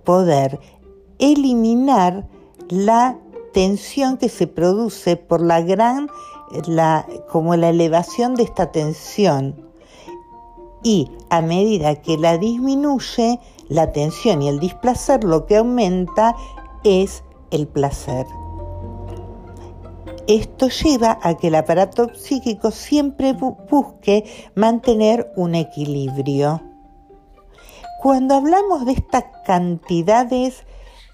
poder 0.04 0.58
eliminar 1.18 2.26
la 2.70 3.18
tensión 3.52 4.16
que 4.16 4.30
se 4.30 4.46
produce 4.46 5.16
por 5.18 5.42
la 5.42 5.60
gran, 5.60 6.08
la, 6.66 7.06
como 7.28 7.54
la 7.54 7.68
elevación 7.68 8.34
de 8.34 8.44
esta 8.44 8.72
tensión. 8.72 9.68
Y 10.82 11.10
a 11.28 11.42
medida 11.42 11.96
que 11.96 12.16
la 12.16 12.38
disminuye, 12.38 13.38
la 13.68 13.92
tensión 13.92 14.40
y 14.40 14.48
el 14.48 14.60
displacer, 14.60 15.24
lo 15.24 15.44
que 15.44 15.58
aumenta 15.58 16.34
es 16.84 17.22
el 17.50 17.68
placer. 17.68 18.24
Esto 20.28 20.68
lleva 20.68 21.18
a 21.20 21.36
que 21.36 21.48
el 21.48 21.56
aparato 21.56 22.14
psíquico 22.14 22.70
siempre 22.70 23.32
busque 23.32 24.24
mantener 24.54 25.32
un 25.34 25.56
equilibrio. 25.56 26.62
Cuando 28.00 28.36
hablamos 28.36 28.86
de 28.86 28.92
estas 28.92 29.24
cantidades 29.44 30.64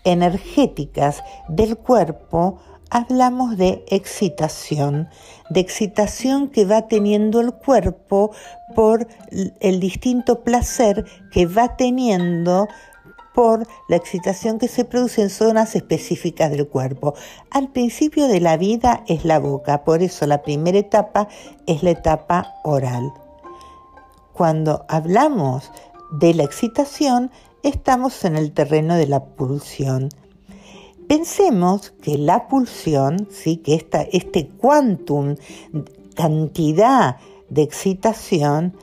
energéticas 0.04 1.22
del 1.48 1.78
cuerpo, 1.78 2.58
hablamos 2.90 3.56
de 3.56 3.84
excitación, 3.88 5.08
de 5.50 5.60
excitación 5.60 6.48
que 6.48 6.64
va 6.64 6.88
teniendo 6.88 7.40
el 7.40 7.52
cuerpo 7.52 8.32
por 8.74 9.06
el 9.60 9.80
distinto 9.80 10.42
placer 10.44 11.04
que 11.30 11.46
va 11.46 11.76
teniendo 11.76 12.68
por 13.38 13.68
la 13.86 13.94
excitación 13.94 14.58
que 14.58 14.66
se 14.66 14.84
produce 14.84 15.22
en 15.22 15.30
zonas 15.30 15.76
específicas 15.76 16.50
del 16.50 16.66
cuerpo. 16.66 17.14
Al 17.52 17.68
principio 17.68 18.26
de 18.26 18.40
la 18.40 18.56
vida 18.56 19.04
es 19.06 19.24
la 19.24 19.38
boca, 19.38 19.84
por 19.84 20.02
eso 20.02 20.26
la 20.26 20.42
primera 20.42 20.76
etapa 20.76 21.28
es 21.68 21.84
la 21.84 21.90
etapa 21.90 22.54
oral. 22.64 23.12
Cuando 24.32 24.84
hablamos 24.88 25.70
de 26.10 26.34
la 26.34 26.42
excitación, 26.42 27.30
estamos 27.62 28.24
en 28.24 28.34
el 28.34 28.50
terreno 28.50 28.96
de 28.96 29.06
la 29.06 29.24
pulsión. 29.24 30.08
Pensemos 31.06 31.92
que 32.02 32.18
la 32.18 32.48
pulsión, 32.48 33.28
¿sí? 33.30 33.58
que 33.58 33.76
esta, 33.76 34.02
este 34.02 34.48
quantum, 34.48 35.36
cantidad 36.16 37.18
de 37.50 37.62
excitación, 37.62 38.74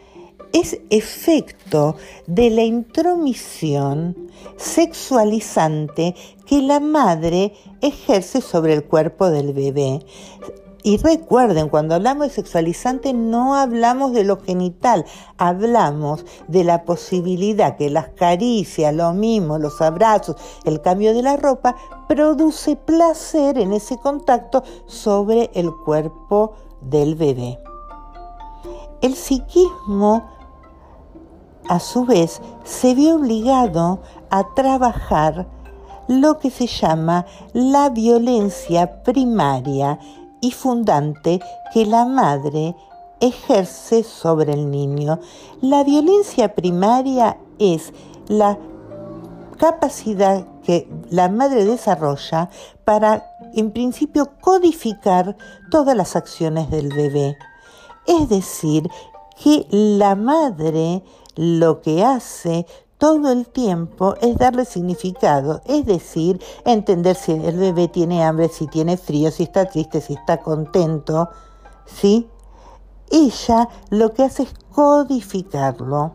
es 0.55 0.79
efecto 0.89 1.97
de 2.27 2.49
la 2.49 2.63
intromisión 2.63 4.15
sexualizante 4.55 6.15
que 6.45 6.61
la 6.61 6.79
madre 6.79 7.51
ejerce 7.81 8.39
sobre 8.39 8.73
el 8.73 8.85
cuerpo 8.85 9.29
del 9.29 9.51
bebé. 9.51 10.05
Y 10.81 10.95
recuerden, 10.95 11.67
cuando 11.67 11.95
hablamos 11.95 12.27
de 12.27 12.33
sexualizante 12.33 13.11
no 13.11 13.55
hablamos 13.55 14.13
de 14.13 14.23
lo 14.23 14.39
genital, 14.39 15.03
hablamos 15.37 16.25
de 16.47 16.63
la 16.63 16.85
posibilidad 16.85 17.75
que 17.75 17.89
las 17.89 18.09
caricias, 18.09 18.95
lo 18.95 19.11
mismo, 19.11 19.57
los 19.57 19.81
abrazos, 19.81 20.37
el 20.63 20.79
cambio 20.79 21.13
de 21.13 21.23
la 21.23 21.35
ropa, 21.35 21.75
produce 22.07 22.77
placer 22.77 23.57
en 23.57 23.73
ese 23.73 23.97
contacto 23.97 24.63
sobre 24.85 25.49
el 25.53 25.69
cuerpo 25.83 26.53
del 26.79 27.15
bebé. 27.15 27.59
El 29.01 29.15
psiquismo 29.15 30.34
a 31.69 31.79
su 31.79 32.05
vez 32.05 32.41
se 32.63 32.95
ve 32.95 33.13
obligado 33.13 34.01
a 34.29 34.53
trabajar 34.55 35.47
lo 36.07 36.37
que 36.37 36.51
se 36.51 36.67
llama 36.67 37.25
la 37.53 37.89
violencia 37.89 39.03
primaria 39.03 39.99
y 40.41 40.51
fundante 40.51 41.39
que 41.73 41.85
la 41.85 42.05
madre 42.05 42.75
ejerce 43.19 44.03
sobre 44.03 44.53
el 44.53 44.69
niño. 44.69 45.19
La 45.61 45.83
violencia 45.83 46.53
primaria 46.53 47.37
es 47.59 47.93
la 48.27 48.57
capacidad 49.57 50.45
que 50.63 50.89
la 51.09 51.29
madre 51.29 51.65
desarrolla 51.65 52.49
para, 52.83 53.23
en 53.53 53.71
principio, 53.71 54.31
codificar 54.41 55.37
todas 55.71 55.95
las 55.95 56.15
acciones 56.15 56.69
del 56.69 56.89
bebé. 56.89 57.37
Es 58.05 58.29
decir, 58.29 58.89
que 59.41 59.67
la 59.69 60.15
madre 60.15 61.03
lo 61.35 61.81
que 61.81 62.03
hace 62.03 62.65
todo 62.97 63.31
el 63.31 63.47
tiempo 63.47 64.15
es 64.21 64.37
darle 64.37 64.65
significado, 64.65 65.61
es 65.65 65.85
decir, 65.85 66.41
entender 66.63 67.15
si 67.15 67.33
el 67.33 67.57
bebé 67.57 67.87
tiene 67.87 68.23
hambre, 68.23 68.49
si 68.49 68.67
tiene 68.67 68.97
frío, 68.97 69.31
si 69.31 69.43
está 69.43 69.65
triste, 69.65 69.99
si 70.01 70.13
está 70.13 70.37
contento, 70.37 71.29
¿sí? 71.85 72.29
Ella 73.11 73.69
lo 73.89 74.13
que 74.13 74.23
hace 74.23 74.43
es 74.43 74.53
codificarlo. 74.71 76.13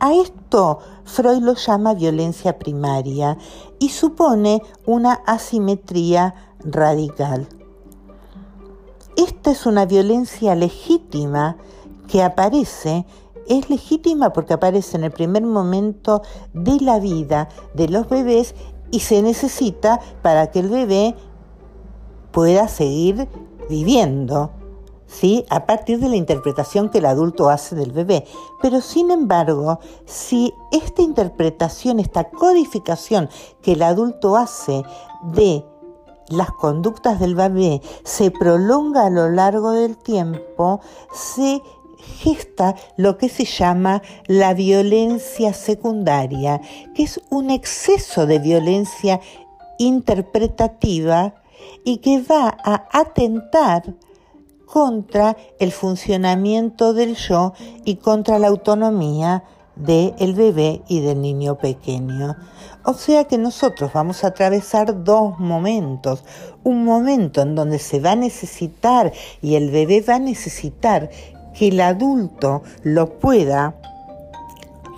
A 0.00 0.14
esto 0.14 0.80
Freud 1.04 1.42
lo 1.42 1.54
llama 1.54 1.94
violencia 1.94 2.58
primaria 2.58 3.36
y 3.78 3.90
supone 3.90 4.62
una 4.86 5.12
asimetría 5.26 6.34
radical. 6.60 7.48
Esta 9.16 9.50
es 9.50 9.66
una 9.66 9.86
violencia 9.86 10.54
legítima 10.54 11.56
que 12.08 12.22
aparece, 12.22 13.06
es 13.50 13.68
legítima 13.68 14.32
porque 14.32 14.54
aparece 14.54 14.96
en 14.96 15.04
el 15.04 15.10
primer 15.10 15.42
momento 15.42 16.22
de 16.54 16.80
la 16.80 17.00
vida 17.00 17.48
de 17.74 17.88
los 17.88 18.08
bebés 18.08 18.54
y 18.92 19.00
se 19.00 19.22
necesita 19.22 20.00
para 20.22 20.50
que 20.50 20.60
el 20.60 20.68
bebé 20.68 21.16
pueda 22.30 22.68
seguir 22.68 23.28
viviendo. 23.68 24.52
¿Sí? 25.12 25.44
a 25.50 25.66
partir 25.66 25.98
de 25.98 26.08
la 26.08 26.14
interpretación 26.14 26.88
que 26.88 26.98
el 26.98 27.06
adulto 27.06 27.50
hace 27.50 27.74
del 27.74 27.90
bebé. 27.90 28.24
Pero 28.62 28.80
sin 28.80 29.10
embargo, 29.10 29.80
si 30.04 30.54
esta 30.70 31.02
interpretación, 31.02 31.98
esta 31.98 32.30
codificación 32.30 33.28
que 33.60 33.72
el 33.72 33.82
adulto 33.82 34.36
hace 34.36 34.84
de 35.34 35.64
las 36.28 36.52
conductas 36.52 37.18
del 37.18 37.34
bebé 37.34 37.82
se 38.04 38.30
prolonga 38.30 39.06
a 39.06 39.10
lo 39.10 39.28
largo 39.28 39.72
del 39.72 39.98
tiempo, 39.98 40.80
se 41.12 41.60
gesta 42.18 42.74
lo 42.96 43.18
que 43.18 43.28
se 43.28 43.44
llama 43.44 44.02
la 44.26 44.54
violencia 44.54 45.52
secundaria, 45.52 46.60
que 46.94 47.04
es 47.04 47.20
un 47.30 47.50
exceso 47.50 48.26
de 48.26 48.38
violencia 48.38 49.20
interpretativa 49.78 51.34
y 51.84 51.98
que 51.98 52.22
va 52.22 52.56
a 52.64 52.88
atentar 52.92 53.94
contra 54.66 55.36
el 55.58 55.72
funcionamiento 55.72 56.92
del 56.94 57.16
yo 57.16 57.54
y 57.84 57.96
contra 57.96 58.38
la 58.38 58.48
autonomía 58.48 59.42
del 59.74 60.34
bebé 60.34 60.82
y 60.88 61.00
del 61.00 61.20
niño 61.20 61.56
pequeño. 61.58 62.36
O 62.84 62.94
sea 62.94 63.24
que 63.24 63.36
nosotros 63.36 63.92
vamos 63.92 64.24
a 64.24 64.28
atravesar 64.28 65.04
dos 65.04 65.38
momentos. 65.38 66.24
Un 66.62 66.84
momento 66.84 67.42
en 67.42 67.54
donde 67.54 67.78
se 67.78 68.00
va 68.00 68.12
a 68.12 68.16
necesitar 68.16 69.12
y 69.42 69.54
el 69.56 69.70
bebé 69.70 70.02
va 70.06 70.16
a 70.16 70.18
necesitar 70.20 71.10
que 71.54 71.68
el 71.68 71.80
adulto 71.80 72.62
lo 72.82 73.18
pueda 73.18 73.74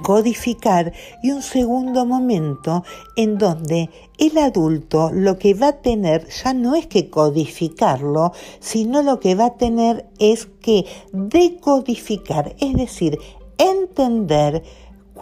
codificar 0.03 0.93
y 1.23 1.31
un 1.31 1.43
segundo 1.43 2.05
momento 2.05 2.85
en 3.17 3.39
donde 3.39 3.89
el 4.19 4.37
adulto 4.37 5.11
lo 5.13 5.39
que 5.39 5.55
va 5.55 5.69
a 5.69 5.81
tener 5.81 6.29
ya 6.29 6.53
no 6.53 6.75
es 6.75 6.87
que 6.87 7.09
codificarlo, 7.09 8.33
sino 8.61 9.03
lo 9.03 9.21
que 9.21 9.35
va 9.35 9.47
a 9.47 9.57
tener 9.57 10.07
es 10.19 10.47
que 10.47 10.85
decodificar, 11.13 12.55
es 12.59 12.75
decir, 12.75 13.19
entender 13.59 14.63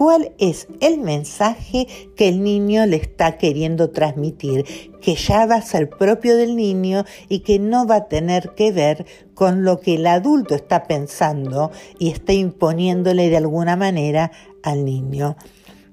cuál 0.00 0.32
es 0.38 0.66
el 0.80 0.96
mensaje 0.96 1.86
que 2.16 2.30
el 2.30 2.42
niño 2.42 2.86
le 2.86 2.96
está 2.96 3.36
queriendo 3.36 3.90
transmitir, 3.90 4.64
que 5.02 5.14
ya 5.14 5.44
va 5.44 5.56
a 5.56 5.60
ser 5.62 5.90
propio 5.90 6.38
del 6.38 6.56
niño 6.56 7.04
y 7.28 7.40
que 7.40 7.58
no 7.58 7.86
va 7.86 7.96
a 7.96 8.08
tener 8.08 8.54
que 8.54 8.72
ver 8.72 9.04
con 9.34 9.62
lo 9.62 9.78
que 9.78 9.96
el 9.96 10.06
adulto 10.06 10.54
está 10.54 10.84
pensando 10.84 11.70
y 11.98 12.08
está 12.08 12.32
imponiéndole 12.32 13.28
de 13.28 13.36
alguna 13.36 13.76
manera 13.76 14.32
al 14.62 14.86
niño. 14.86 15.36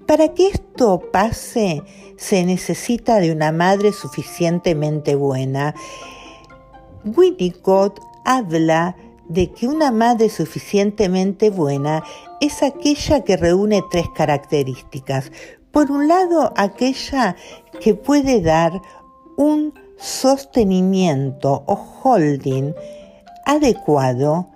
Para 0.05 0.33
que 0.33 0.47
esto 0.47 1.09
pase 1.11 1.83
se 2.15 2.45
necesita 2.45 3.19
de 3.19 3.33
una 3.33 3.51
madre 3.51 3.91
suficientemente 3.91 5.15
buena. 5.15 5.75
Winnicott 7.03 7.99
habla 8.23 8.95
de 9.29 9.51
que 9.51 9.67
una 9.67 9.91
madre 9.91 10.29
suficientemente 10.29 11.49
buena 11.49 12.03
es 12.39 12.63
aquella 12.63 13.23
que 13.23 13.37
reúne 13.37 13.83
tres 13.91 14.07
características. 14.15 15.31
Por 15.71 15.91
un 15.91 16.07
lado, 16.07 16.53
aquella 16.55 17.35
que 17.81 17.93
puede 17.93 18.41
dar 18.41 18.81
un 19.35 19.73
sostenimiento 19.97 21.63
o 21.65 21.79
holding 22.03 22.73
adecuado 23.45 24.47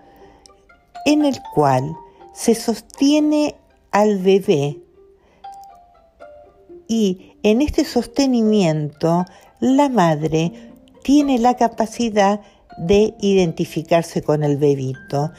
en 1.06 1.26
el 1.26 1.40
cual 1.54 1.96
se 2.34 2.56
sostiene 2.56 3.56
al 3.92 4.20
bebé 4.20 4.80
y 6.88 7.38
en 7.44 7.62
este 7.62 7.86
sostenimiento 7.86 9.26
la 9.60 9.90
madre 9.90 10.52
tiene 11.04 11.40
la 11.40 11.56
capacidad 11.56 12.42
de 12.78 13.14
identificarse 13.20 14.22
con 14.22 14.44
el 14.44 14.58
bebito, 14.58 15.32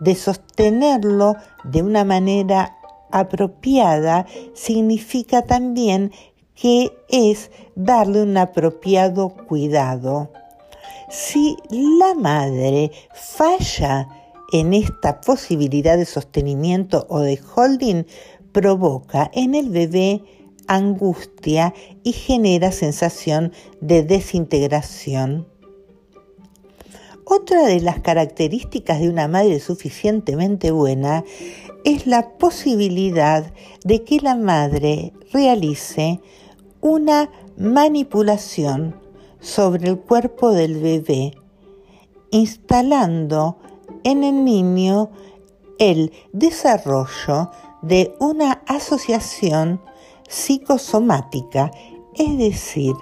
de 0.00 0.14
sostenerlo 0.14 1.36
de 1.64 1.82
una 1.82 2.04
manera 2.04 2.76
apropiada, 3.10 4.26
significa 4.54 5.42
también 5.42 6.12
que 6.54 6.92
es 7.08 7.50
darle 7.74 8.22
un 8.22 8.36
apropiado 8.36 9.28
cuidado. 9.28 10.30
Si 11.08 11.56
la 11.70 12.14
madre 12.14 12.90
falla 13.14 14.08
en 14.52 14.74
esta 14.74 15.20
posibilidad 15.20 15.96
de 15.96 16.04
sostenimiento 16.04 17.06
o 17.08 17.20
de 17.20 17.38
holding, 17.54 18.04
provoca 18.52 19.30
en 19.34 19.54
el 19.54 19.68
bebé 19.70 20.22
angustia 20.66 21.74
y 22.02 22.12
genera 22.12 22.72
sensación 22.72 23.52
de 23.80 24.02
desintegración. 24.02 25.46
Otra 27.28 27.66
de 27.66 27.80
las 27.80 27.98
características 27.98 29.00
de 29.00 29.08
una 29.08 29.26
madre 29.26 29.58
suficientemente 29.58 30.70
buena 30.70 31.24
es 31.82 32.06
la 32.06 32.38
posibilidad 32.38 33.52
de 33.82 34.04
que 34.04 34.20
la 34.20 34.36
madre 34.36 35.12
realice 35.32 36.20
una 36.80 37.28
manipulación 37.56 38.94
sobre 39.40 39.88
el 39.88 39.98
cuerpo 39.98 40.52
del 40.52 40.78
bebé, 40.80 41.32
instalando 42.30 43.58
en 44.04 44.22
el 44.22 44.44
niño 44.44 45.10
el 45.80 46.12
desarrollo 46.32 47.50
de 47.82 48.14
una 48.20 48.62
asociación 48.68 49.80
psicosomática, 50.28 51.72
es 52.14 52.38
decir, 52.38 52.94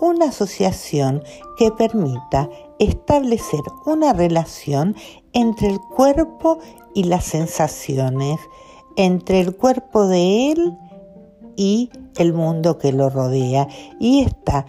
una 0.00 0.30
asociación 0.30 1.22
que 1.56 1.70
permita 1.70 2.50
establecer 2.78 3.60
una 3.86 4.12
relación 4.12 4.96
entre 5.32 5.68
el 5.68 5.80
cuerpo 5.80 6.58
y 6.94 7.04
las 7.04 7.24
sensaciones, 7.24 8.38
entre 8.96 9.40
el 9.40 9.56
cuerpo 9.56 10.06
de 10.06 10.52
él 10.52 10.78
y 11.56 11.90
el 12.16 12.32
mundo 12.32 12.78
que 12.78 12.92
lo 12.92 13.10
rodea. 13.10 13.68
Y 13.98 14.22
esta 14.22 14.66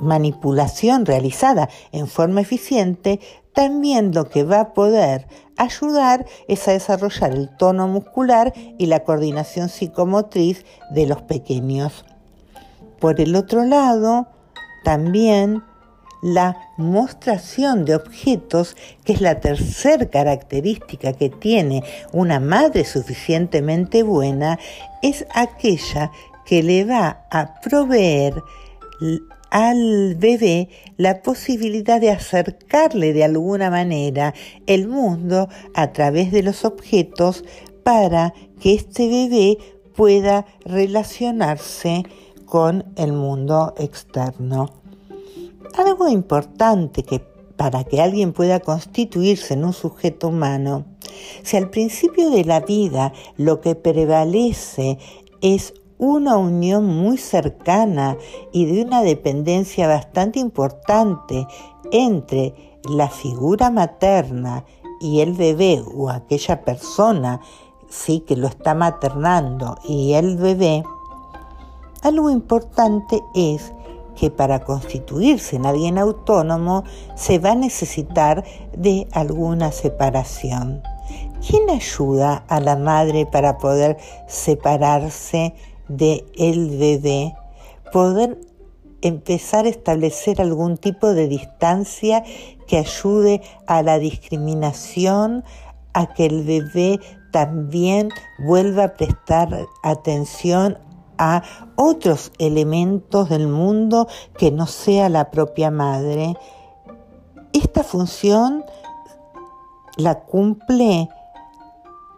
manipulación 0.00 1.06
realizada 1.06 1.68
en 1.92 2.06
forma 2.06 2.40
eficiente 2.40 3.20
también 3.54 4.14
lo 4.14 4.28
que 4.28 4.44
va 4.44 4.60
a 4.60 4.72
poder 4.72 5.26
ayudar 5.56 6.26
es 6.46 6.68
a 6.68 6.72
desarrollar 6.72 7.32
el 7.32 7.48
tono 7.56 7.88
muscular 7.88 8.52
y 8.78 8.86
la 8.86 9.04
coordinación 9.04 9.68
psicomotriz 9.68 10.64
de 10.90 11.06
los 11.06 11.22
pequeños. 11.22 12.04
Por 13.00 13.20
el 13.20 13.34
otro 13.34 13.64
lado, 13.64 14.28
también 14.84 15.64
la 16.22 16.56
mostración 16.76 17.84
de 17.84 17.94
objetos, 17.94 18.76
que 19.04 19.12
es 19.12 19.20
la 19.20 19.40
tercera 19.40 20.06
característica 20.06 21.12
que 21.12 21.30
tiene 21.30 21.82
una 22.12 22.40
madre 22.40 22.84
suficientemente 22.84 24.02
buena, 24.02 24.58
es 25.02 25.26
aquella 25.34 26.10
que 26.44 26.62
le 26.62 26.84
va 26.84 27.26
a 27.30 27.60
proveer 27.60 28.34
al 29.50 30.14
bebé 30.16 30.68
la 30.96 31.22
posibilidad 31.22 32.00
de 32.00 32.10
acercarle 32.10 33.12
de 33.12 33.24
alguna 33.24 33.70
manera 33.70 34.34
el 34.66 34.88
mundo 34.88 35.48
a 35.74 35.92
través 35.92 36.32
de 36.32 36.42
los 36.42 36.64
objetos 36.64 37.44
para 37.84 38.34
que 38.60 38.74
este 38.74 39.08
bebé 39.08 39.58
pueda 39.94 40.46
relacionarse 40.64 42.04
con 42.44 42.92
el 42.96 43.12
mundo 43.12 43.74
externo. 43.78 44.77
Algo 45.76 46.08
importante 46.08 47.02
que 47.02 47.20
para 47.56 47.84
que 47.84 48.00
alguien 48.00 48.32
pueda 48.32 48.60
constituirse 48.60 49.54
en 49.54 49.64
un 49.64 49.72
sujeto 49.72 50.28
humano, 50.28 50.84
si 51.42 51.56
al 51.56 51.70
principio 51.70 52.30
de 52.30 52.44
la 52.44 52.60
vida 52.60 53.12
lo 53.36 53.60
que 53.60 53.74
prevalece 53.74 54.98
es 55.40 55.74
una 55.98 56.36
unión 56.36 56.86
muy 56.86 57.18
cercana 57.18 58.16
y 58.52 58.66
de 58.66 58.82
una 58.82 59.02
dependencia 59.02 59.88
bastante 59.88 60.38
importante 60.38 61.46
entre 61.90 62.54
la 62.88 63.08
figura 63.08 63.70
materna 63.70 64.64
y 65.00 65.20
el 65.20 65.32
bebé 65.32 65.82
o 65.94 66.10
aquella 66.10 66.64
persona 66.64 67.40
sí 67.88 68.20
que 68.20 68.36
lo 68.36 68.46
está 68.46 68.74
maternando 68.74 69.78
y 69.84 70.12
el 70.12 70.36
bebé, 70.36 70.84
algo 72.02 72.30
importante 72.30 73.22
es 73.34 73.72
que 74.18 74.30
para 74.30 74.60
constituirse 74.60 75.56
en 75.56 75.66
alguien 75.66 75.98
autónomo 75.98 76.84
se 77.14 77.38
va 77.38 77.52
a 77.52 77.54
necesitar 77.54 78.44
de 78.76 79.06
alguna 79.12 79.72
separación 79.72 80.82
¿Quién 81.46 81.70
ayuda 81.70 82.44
a 82.48 82.60
la 82.60 82.76
madre 82.76 83.24
para 83.24 83.58
poder 83.58 83.96
separarse 84.26 85.54
de 85.88 86.26
el 86.36 86.76
bebé? 86.76 87.34
Poder 87.92 88.38
empezar 89.02 89.64
a 89.64 89.68
establecer 89.68 90.40
algún 90.40 90.76
tipo 90.76 91.14
de 91.14 91.28
distancia 91.28 92.24
que 92.66 92.78
ayude 92.78 93.40
a 93.66 93.82
la 93.82 93.98
discriminación, 93.98 95.44
a 95.94 96.12
que 96.12 96.26
el 96.26 96.42
bebé 96.42 96.98
también 97.30 98.10
vuelva 98.40 98.84
a 98.84 98.96
prestar 98.96 99.66
atención 99.84 100.78
a 101.18 101.42
otros 101.76 102.32
elementos 102.38 103.28
del 103.28 103.48
mundo 103.48 104.08
que 104.36 104.50
no 104.50 104.66
sea 104.66 105.08
la 105.08 105.30
propia 105.30 105.70
madre. 105.70 106.36
Esta 107.52 107.82
función 107.82 108.64
la 109.96 110.20
cumple 110.20 111.08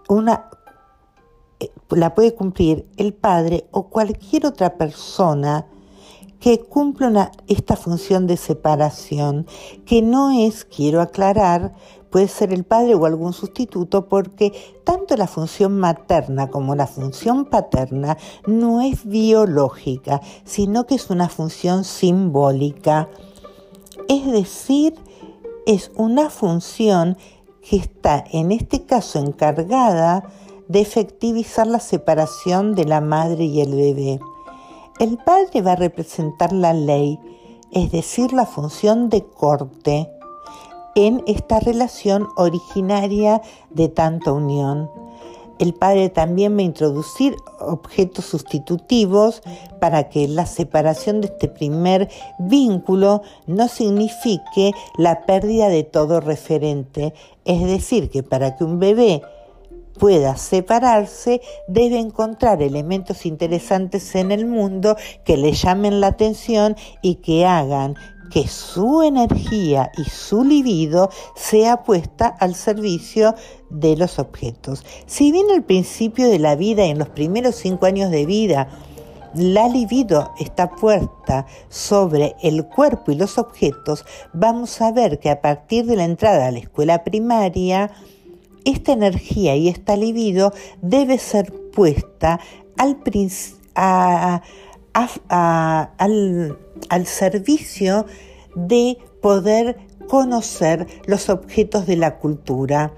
una 0.08 0.50
eh, 1.60 1.70
la 1.90 2.14
puede 2.14 2.34
cumplir 2.34 2.88
el 2.96 3.14
padre 3.14 3.66
o 3.70 3.88
cualquier 3.88 4.46
otra 4.46 4.76
persona 4.76 5.66
que 6.40 6.58
cumpla 6.60 7.30
esta 7.46 7.76
función 7.76 8.26
de 8.26 8.36
separación, 8.36 9.46
que 9.84 10.02
no 10.02 10.30
es, 10.30 10.64
quiero 10.64 11.02
aclarar, 11.02 11.74
puede 12.10 12.28
ser 12.28 12.52
el 12.52 12.64
padre 12.64 12.94
o 12.94 13.06
algún 13.06 13.32
sustituto, 13.32 14.08
porque 14.08 14.52
tanto 14.84 15.16
la 15.16 15.26
función 15.26 15.78
materna 15.78 16.48
como 16.48 16.74
la 16.74 16.86
función 16.86 17.44
paterna 17.44 18.16
no 18.46 18.80
es 18.80 19.04
biológica, 19.04 20.20
sino 20.44 20.86
que 20.86 20.96
es 20.96 21.10
una 21.10 21.28
función 21.28 21.84
simbólica. 21.84 23.08
Es 24.08 24.26
decir, 24.26 24.94
es 25.66 25.92
una 25.94 26.30
función 26.30 27.16
que 27.60 27.76
está 27.76 28.24
en 28.32 28.50
este 28.50 28.86
caso 28.86 29.18
encargada 29.18 30.24
de 30.68 30.80
efectivizar 30.80 31.66
la 31.66 31.80
separación 31.80 32.74
de 32.74 32.86
la 32.86 33.00
madre 33.00 33.44
y 33.44 33.60
el 33.60 33.74
bebé. 33.74 34.20
El 35.00 35.16
padre 35.16 35.62
va 35.62 35.72
a 35.72 35.76
representar 35.76 36.52
la 36.52 36.74
ley, 36.74 37.18
es 37.72 37.90
decir, 37.90 38.34
la 38.34 38.44
función 38.44 39.08
de 39.08 39.24
corte 39.24 40.10
en 40.94 41.24
esta 41.26 41.58
relación 41.58 42.28
originaria 42.36 43.40
de 43.70 43.88
tanta 43.88 44.30
unión. 44.30 44.90
El 45.58 45.72
padre 45.72 46.10
también 46.10 46.54
va 46.54 46.60
a 46.60 46.64
introducir 46.64 47.34
objetos 47.60 48.26
sustitutivos 48.26 49.42
para 49.80 50.10
que 50.10 50.28
la 50.28 50.44
separación 50.44 51.22
de 51.22 51.28
este 51.28 51.48
primer 51.48 52.10
vínculo 52.38 53.22
no 53.46 53.68
signifique 53.68 54.72
la 54.98 55.22
pérdida 55.22 55.70
de 55.70 55.82
todo 55.82 56.20
referente. 56.20 57.14
Es 57.46 57.62
decir, 57.62 58.10
que 58.10 58.22
para 58.22 58.54
que 58.54 58.64
un 58.64 58.78
bebé 58.78 59.22
pueda 59.98 60.36
separarse, 60.36 61.40
debe 61.68 61.98
encontrar 61.98 62.62
elementos 62.62 63.26
interesantes 63.26 64.14
en 64.14 64.32
el 64.32 64.46
mundo 64.46 64.96
que 65.24 65.36
le 65.36 65.52
llamen 65.52 66.00
la 66.00 66.08
atención 66.08 66.76
y 67.02 67.16
que 67.16 67.46
hagan 67.46 67.96
que 68.30 68.46
su 68.46 69.02
energía 69.02 69.90
y 69.96 70.04
su 70.04 70.44
libido 70.44 71.10
sea 71.34 71.82
puesta 71.82 72.28
al 72.28 72.54
servicio 72.54 73.34
de 73.68 73.96
los 73.96 74.18
objetos. 74.18 74.84
Si 75.06 75.32
bien 75.32 75.46
al 75.50 75.64
principio 75.64 76.28
de 76.28 76.38
la 76.38 76.54
vida 76.54 76.84
en 76.84 76.98
los 76.98 77.08
primeros 77.08 77.56
cinco 77.56 77.86
años 77.86 78.10
de 78.10 78.24
vida, 78.24 78.68
la 79.34 79.68
libido 79.68 80.32
está 80.38 80.70
puesta 80.70 81.46
sobre 81.68 82.34
el 82.42 82.66
cuerpo 82.66 83.12
y 83.12 83.16
los 83.16 83.38
objetos, 83.38 84.04
vamos 84.32 84.80
a 84.80 84.90
ver 84.92 85.18
que 85.18 85.30
a 85.30 85.40
partir 85.40 85.86
de 85.86 85.96
la 85.96 86.04
entrada 86.04 86.46
a 86.46 86.50
la 86.50 86.58
escuela 86.58 87.04
primaria, 87.04 87.90
esta 88.64 88.92
energía 88.92 89.56
y 89.56 89.68
esta 89.68 89.96
libido 89.96 90.52
debe 90.82 91.18
ser 91.18 91.52
puesta 91.72 92.40
al, 92.76 94.42
servicio 97.04 98.06
de 98.54 98.98
poder 99.20 99.76
conocer 100.08 100.86
los 101.06 101.28
objetos 101.28 101.86
de 101.86 101.96
la 101.96 102.18
cultura. 102.18 102.92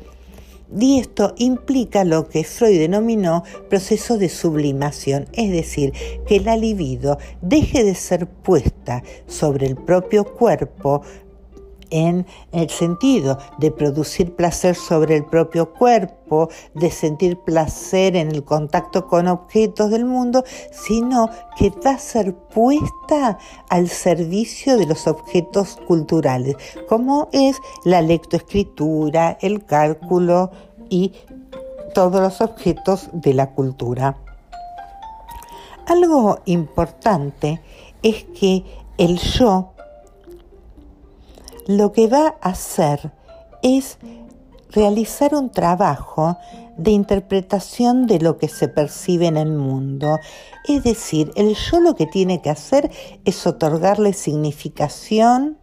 Y 0.74 0.98
esto 0.98 1.34
implica 1.36 2.04
lo 2.04 2.30
que 2.30 2.44
Freud 2.44 2.78
denominó 2.78 3.42
proceso 3.68 4.16
de 4.16 4.30
sublimación, 4.30 5.26
es 5.34 5.50
decir, 5.50 5.92
que 6.26 6.40
la 6.40 6.56
libido 6.56 7.18
deje 7.42 7.84
de 7.84 7.94
ser 7.94 8.26
puesta 8.26 9.02
sobre 9.26 9.66
el 9.66 9.76
propio 9.76 10.24
cuerpo 10.24 11.02
en 11.92 12.26
el 12.50 12.70
sentido 12.70 13.38
de 13.58 13.70
producir 13.70 14.34
placer 14.34 14.74
sobre 14.74 15.16
el 15.16 15.24
propio 15.24 15.72
cuerpo, 15.72 16.48
de 16.74 16.90
sentir 16.90 17.38
placer 17.38 18.16
en 18.16 18.32
el 18.32 18.42
contacto 18.42 19.06
con 19.06 19.28
objetos 19.28 19.90
del 19.90 20.06
mundo, 20.06 20.42
sino 20.72 21.28
que 21.56 21.70
va 21.70 21.92
a 21.92 21.98
ser 21.98 22.34
puesta 22.34 23.38
al 23.68 23.88
servicio 23.88 24.76
de 24.78 24.86
los 24.86 25.06
objetos 25.06 25.78
culturales, 25.86 26.56
como 26.88 27.28
es 27.32 27.58
la 27.84 28.00
lectoescritura, 28.00 29.36
el 29.42 29.64
cálculo 29.64 30.50
y 30.88 31.12
todos 31.94 32.20
los 32.22 32.40
objetos 32.40 33.10
de 33.12 33.34
la 33.34 33.50
cultura. 33.50 34.16
Algo 35.86 36.38
importante 36.46 37.60
es 38.02 38.24
que 38.38 38.64
el 38.98 39.18
yo 39.18 39.72
lo 41.66 41.92
que 41.92 42.08
va 42.08 42.36
a 42.40 42.50
hacer 42.50 43.12
es 43.62 43.98
realizar 44.70 45.34
un 45.34 45.50
trabajo 45.50 46.38
de 46.76 46.90
interpretación 46.90 48.06
de 48.06 48.18
lo 48.18 48.38
que 48.38 48.48
se 48.48 48.68
percibe 48.68 49.26
en 49.26 49.36
el 49.36 49.52
mundo. 49.52 50.18
Es 50.66 50.82
decir, 50.82 51.30
el 51.36 51.54
yo 51.54 51.80
lo 51.80 51.94
que 51.94 52.06
tiene 52.06 52.40
que 52.40 52.50
hacer 52.50 52.90
es 53.24 53.46
otorgarle 53.46 54.12
significación, 54.12 55.58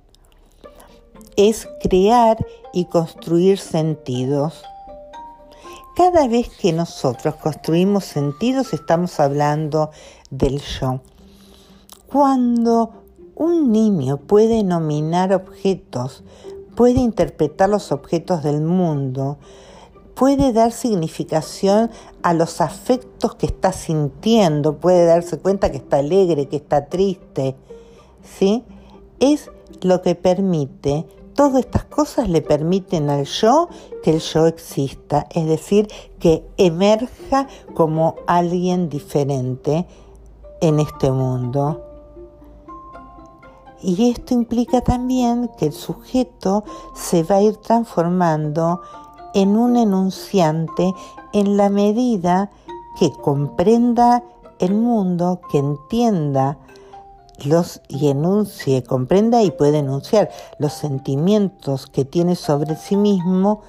es 1.35 1.67
crear 1.81 2.45
y 2.73 2.85
construir 2.85 3.57
sentidos. 3.57 4.63
Cada 5.95 6.27
vez 6.27 6.49
que 6.49 6.71
nosotros 6.71 7.35
construimos 7.35 8.05
sentidos 8.05 8.73
estamos 8.73 9.19
hablando 9.19 9.89
del 10.29 10.61
yo. 10.61 11.01
Cuando 12.07 12.99
un 13.39 13.71
niño 13.71 14.17
puede 14.17 14.63
nominar 14.63 15.33
objetos, 15.33 16.23
puede 16.75 16.99
interpretar 16.99 17.69
los 17.69 17.91
objetos 17.93 18.43
del 18.43 18.61
mundo, 18.61 19.37
puede 20.13 20.51
dar 20.51 20.73
significación 20.73 21.89
a 22.21 22.33
los 22.33 22.59
afectos 22.59 23.35
que 23.35 23.45
está 23.45 23.71
sintiendo, 23.71 24.75
puede 24.75 25.05
darse 25.05 25.39
cuenta 25.39 25.71
que 25.71 25.77
está 25.77 25.97
alegre, 25.97 26.49
que 26.49 26.57
está 26.57 26.87
triste, 26.87 27.55
¿sí? 28.21 28.65
Es 29.21 29.49
lo 29.81 30.01
que 30.01 30.15
permite, 30.15 31.05
todas 31.33 31.61
estas 31.63 31.85
cosas 31.85 32.27
le 32.27 32.41
permiten 32.41 33.09
al 33.09 33.23
yo 33.23 33.69
que 34.03 34.11
el 34.11 34.19
yo 34.19 34.47
exista, 34.47 35.27
es 35.33 35.47
decir, 35.47 35.87
que 36.19 36.43
emerja 36.57 37.47
como 37.73 38.15
alguien 38.27 38.89
diferente 38.89 39.87
en 40.59 40.81
este 40.81 41.09
mundo. 41.09 41.88
Y 43.81 44.11
esto 44.11 44.33
implica 44.33 44.81
también 44.81 45.49
que 45.57 45.67
el 45.67 45.73
sujeto 45.73 46.63
se 46.93 47.23
va 47.23 47.35
a 47.35 47.41
ir 47.41 47.57
transformando 47.57 48.81
en 49.33 49.55
un 49.55 49.77
enunciante 49.77 50.93
en 51.33 51.57
la 51.57 51.69
medida 51.69 52.51
que 52.99 53.11
comprenda 53.11 54.23
el 54.59 54.73
mundo, 54.73 55.39
que 55.51 55.59
entienda 55.59 56.57
los 57.45 57.81
y 57.87 58.09
enuncie, 58.09 58.83
comprenda 58.83 59.41
y 59.43 59.51
puede 59.51 59.79
enunciar 59.79 60.29
los 60.57 60.73
sentimientos 60.73 61.87
que 61.87 62.03
tiene 62.03 62.35
sobre 62.35 62.75
sí 62.75 62.97
mismo, 62.97 63.61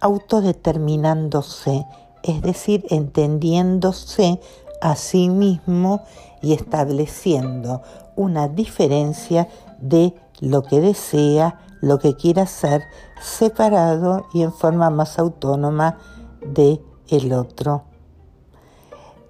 autodeterminándose, 0.00 1.86
es 2.22 2.42
decir, 2.42 2.84
entendiéndose 2.90 4.40
a 4.82 4.96
sí 4.96 5.28
mismo 5.28 6.02
y 6.42 6.52
estableciendo 6.52 7.82
una 8.16 8.48
diferencia 8.48 9.48
de 9.80 10.14
lo 10.40 10.62
que 10.62 10.80
desea, 10.80 11.60
lo 11.80 11.98
que 11.98 12.14
quiere 12.14 12.40
hacer, 12.42 12.82
separado 13.20 14.26
y 14.32 14.42
en 14.42 14.52
forma 14.52 14.90
más 14.90 15.18
autónoma 15.18 15.98
de 16.40 16.80
el 17.08 17.32
otro. 17.32 17.84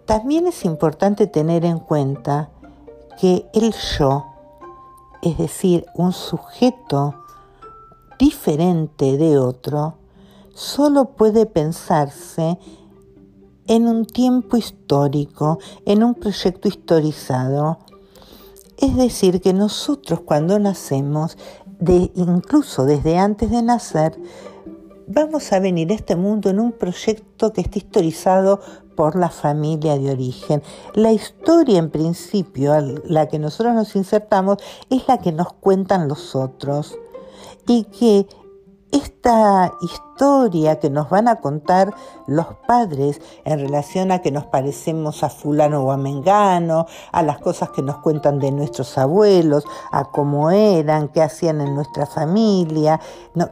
También 0.06 0.46
es 0.46 0.64
importante 0.64 1.26
tener 1.26 1.64
en 1.64 1.78
cuenta 1.78 2.50
que 3.20 3.46
el 3.54 3.72
yo, 3.72 4.26
es 5.22 5.38
decir, 5.38 5.86
un 5.94 6.12
sujeto 6.12 7.14
diferente 8.18 9.16
de 9.16 9.38
otro, 9.38 9.94
solo 10.54 11.16
puede 11.16 11.46
pensarse 11.46 12.58
en 13.66 13.86
un 13.86 14.04
tiempo 14.04 14.56
histórico, 14.56 15.58
en 15.86 16.02
un 16.02 16.14
proyecto 16.14 16.68
historizado. 16.68 17.78
Es 18.82 18.96
decir, 18.96 19.40
que 19.40 19.52
nosotros 19.52 20.22
cuando 20.22 20.58
nacemos, 20.58 21.38
de, 21.78 22.10
incluso 22.16 22.84
desde 22.84 23.16
antes 23.16 23.48
de 23.48 23.62
nacer, 23.62 24.18
vamos 25.06 25.52
a 25.52 25.60
venir 25.60 25.92
a 25.92 25.94
este 25.94 26.16
mundo 26.16 26.50
en 26.50 26.58
un 26.58 26.72
proyecto 26.72 27.52
que 27.52 27.60
está 27.60 27.78
historizado 27.78 28.60
por 28.96 29.14
la 29.14 29.30
familia 29.30 29.96
de 29.96 30.10
origen. 30.10 30.64
La 30.94 31.12
historia 31.12 31.78
en 31.78 31.90
principio, 31.90 32.74
la 33.04 33.28
que 33.28 33.38
nosotros 33.38 33.72
nos 33.72 33.94
insertamos, 33.94 34.56
es 34.90 35.06
la 35.06 35.18
que 35.18 35.30
nos 35.30 35.52
cuentan 35.52 36.08
los 36.08 36.34
otros 36.34 36.98
y 37.68 37.84
que 37.84 38.26
esta 39.22 39.72
historia 39.80 40.80
que 40.80 40.90
nos 40.90 41.08
van 41.08 41.28
a 41.28 41.36
contar 41.36 41.94
los 42.26 42.46
padres 42.66 43.20
en 43.44 43.60
relación 43.60 44.10
a 44.10 44.20
que 44.20 44.32
nos 44.32 44.46
parecemos 44.46 45.22
a 45.22 45.28
fulano 45.28 45.84
o 45.84 45.92
a 45.92 45.96
mengano, 45.96 46.86
a 47.12 47.22
las 47.22 47.38
cosas 47.38 47.70
que 47.70 47.82
nos 47.82 47.98
cuentan 47.98 48.40
de 48.40 48.50
nuestros 48.50 48.98
abuelos, 48.98 49.64
a 49.92 50.06
cómo 50.06 50.50
eran, 50.50 51.06
qué 51.08 51.22
hacían 51.22 51.60
en 51.60 51.74
nuestra 51.76 52.06
familia, 52.06 53.00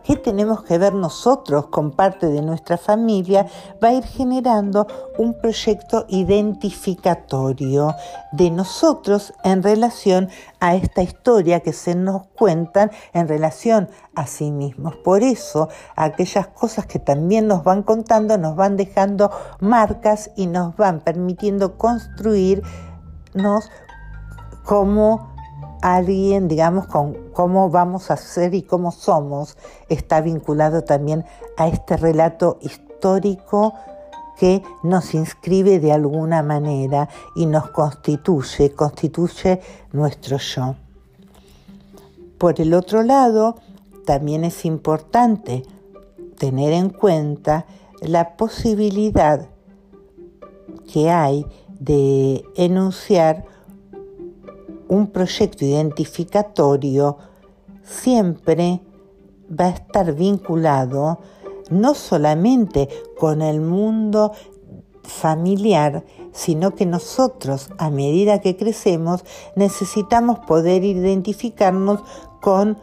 qué 0.03 0.17
tenemos 0.17 0.65
que 0.65 0.77
ver 0.77 0.93
nosotros 0.93 1.67
con 1.69 1.93
parte 1.93 2.27
de 2.27 2.43
nuestra 2.43 2.77
familia, 2.77 3.47
va 3.83 3.89
a 3.89 3.95
ir 3.95 4.05
generando 4.05 4.89
un 5.19 5.41
proyecto 5.41 6.05
identificatorio 6.09 7.95
de 8.33 8.51
nosotros 8.51 9.33
en 9.45 9.63
relación 9.63 10.31
a 10.59 10.75
esta 10.75 11.03
historia 11.03 11.61
que 11.61 11.73
se 11.73 11.95
nos 11.95 12.27
cuentan 12.29 12.91
en 13.13 13.29
relación 13.29 13.89
a 14.15 14.27
sí 14.27 14.51
mismos. 14.51 14.97
Por 14.97 15.23
eso, 15.23 15.60
aquellas 15.97 16.47
cosas 16.49 16.87
que 16.87 16.99
también 16.99 17.47
nos 17.47 17.65
van 17.65 17.83
contando 17.83 18.39
nos 18.39 18.57
van 18.57 18.77
dejando 18.77 19.31
marcas 19.61 20.31
y 20.37 20.47
nos 20.47 20.77
van 20.77 21.01
permitiendo 21.01 21.77
construirnos 21.77 23.71
como 24.65 25.31
alguien, 25.83 26.49
digamos, 26.49 26.87
con 26.87 27.15
cómo 27.33 27.71
vamos 27.71 28.11
a 28.11 28.17
ser 28.17 28.55
y 28.55 28.63
cómo 28.63 28.93
somos, 28.93 29.57
está 29.89 30.21
vinculado 30.21 30.85
también 30.85 31.25
a 31.57 31.69
este 31.69 31.97
relato 31.97 32.59
histórico 32.61 33.75
que 34.39 34.63
nos 34.83 35.15
inscribe 35.15 35.81
de 35.81 35.93
alguna 35.93 36.43
manera 36.43 37.09
y 37.35 37.47
nos 37.47 37.71
constituye, 37.71 38.73
constituye 38.73 39.61
nuestro 39.93 40.39
yo. 40.39 40.77
Por 42.39 42.61
el 42.61 42.73
otro 42.73 43.03
lado, 43.03 43.57
también 44.05 44.45
es 44.45 44.65
importante 44.65 45.63
tener 46.39 46.73
en 46.73 46.91
cuenta 46.91 47.67
la 48.01 48.37
posibilidad 48.37 49.49
que 50.93 51.11
hay 51.11 51.47
de 51.79 52.45
enunciar 52.57 53.45
un 54.89 55.09
proyecto 55.09 55.65
identificatorio 55.65 57.19
siempre 57.83 58.81
va 59.49 59.67
a 59.67 59.71
estar 59.71 60.15
vinculado 60.15 61.21
no 61.71 61.95
solamente 61.95 62.89
con 63.19 63.43
el 63.43 63.61
mundo 63.61 64.33
familiar, 65.03 66.05
sino 66.33 66.75
que 66.75 66.87
nosotros, 66.87 67.71
a 67.79 67.91
medida 67.91 68.41
que 68.41 68.57
crecemos, 68.57 69.25
necesitamos 69.57 70.41
poder 70.41 70.85
identificarnos 70.85 72.01
con 72.41 72.79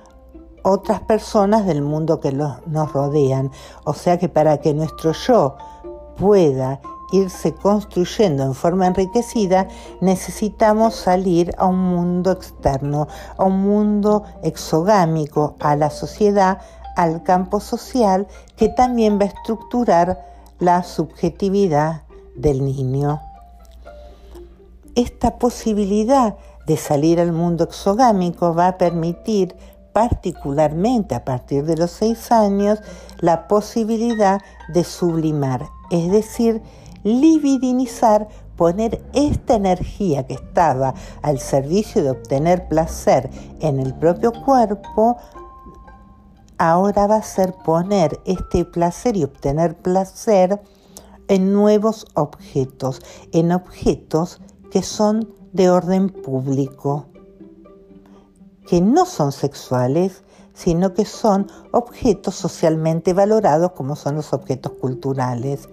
otras 0.67 0.99
personas 1.01 1.65
del 1.65 1.81
mundo 1.81 2.19
que 2.19 2.31
nos 2.31 2.93
rodean. 2.93 3.51
O 3.85 3.93
sea 3.93 4.17
que 4.17 4.29
para 4.29 4.57
que 4.57 4.73
nuestro 4.73 5.13
yo 5.13 5.55
pueda 6.17 6.79
irse 7.11 7.53
construyendo 7.53 8.43
en 8.43 8.53
forma 8.53 8.87
enriquecida, 8.87 9.67
necesitamos 10.01 10.95
salir 10.95 11.53
a 11.57 11.67
un 11.67 11.79
mundo 11.79 12.31
externo, 12.31 13.07
a 13.37 13.45
un 13.45 13.61
mundo 13.61 14.23
exogámico, 14.43 15.55
a 15.59 15.75
la 15.77 15.89
sociedad, 15.89 16.59
al 16.97 17.23
campo 17.23 17.59
social 17.59 18.27
que 18.57 18.67
también 18.69 19.19
va 19.19 19.23
a 19.23 19.27
estructurar 19.27 20.25
la 20.59 20.83
subjetividad 20.83 22.01
del 22.35 22.65
niño. 22.65 23.21
Esta 24.95 25.37
posibilidad 25.37 26.35
de 26.65 26.75
salir 26.75 27.21
al 27.21 27.31
mundo 27.31 27.63
exogámico 27.63 28.53
va 28.53 28.67
a 28.67 28.77
permitir 28.77 29.55
particularmente 29.97 31.15
a 31.15 31.25
partir 31.25 31.65
de 31.65 31.75
los 31.75 31.89
seis 31.89 32.31
años 32.31 32.77
la 33.19 33.47
posibilidad 33.47 34.39
de 34.71 34.83
sublimar, 34.83 35.65
es 35.89 36.11
decir, 36.11 36.61
libidinizar, 37.03 38.27
poner 38.55 39.03
esta 39.13 39.55
energía 39.55 40.27
que 40.27 40.35
estaba 40.35 40.93
al 41.23 41.39
servicio 41.39 42.03
de 42.03 42.11
obtener 42.11 42.67
placer 42.67 43.31
en 43.59 43.79
el 43.79 43.95
propio 43.95 44.33
cuerpo 44.33 45.17
ahora 46.59 47.07
va 47.07 47.15
a 47.15 47.23
ser 47.23 47.55
poner 47.65 48.19
este 48.25 48.65
placer 48.65 49.17
y 49.17 49.23
obtener 49.23 49.75
placer 49.75 50.61
en 51.27 51.53
nuevos 51.53 52.05
objetos, 52.13 53.01
en 53.31 53.51
objetos 53.51 54.41
que 54.69 54.83
son 54.83 55.33
de 55.53 55.71
orden 55.71 56.09
público, 56.09 57.07
que 58.67 58.81
no 58.81 59.05
son 59.05 59.31
sexuales, 59.31 60.23
sino 60.53 60.93
que 60.93 61.05
son 61.05 61.47
objetos 61.71 62.35
socialmente 62.35 63.13
valorados 63.13 63.71
como 63.71 63.95
son 63.95 64.15
los 64.15 64.33
objetos 64.33 64.73
culturales. 64.73 65.69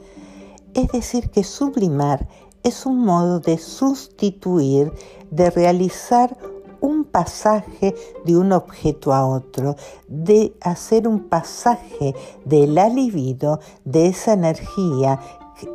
Es 0.75 0.89
decir, 0.93 1.31
que 1.31 1.45
sublimar 1.45 2.29
es 2.63 2.87
un 2.87 3.05
modo 3.05 3.41
de 3.41 3.59
sustituir, 3.59 4.93
de 5.31 5.51
realizar 5.51 6.37
un 6.81 7.05
pasaje 7.05 7.95
de 8.25 8.37
un 8.37 8.53
objeto 8.53 9.15
a 9.15 9.27
otro, 9.27 9.77
de 10.07 10.55
hacer 10.61 11.09
un 11.09 11.29
pasaje 11.29 12.15
del 12.45 12.75
libido, 12.95 13.61
de 13.85 14.09
esa 14.09 14.35
energía 14.35 15.19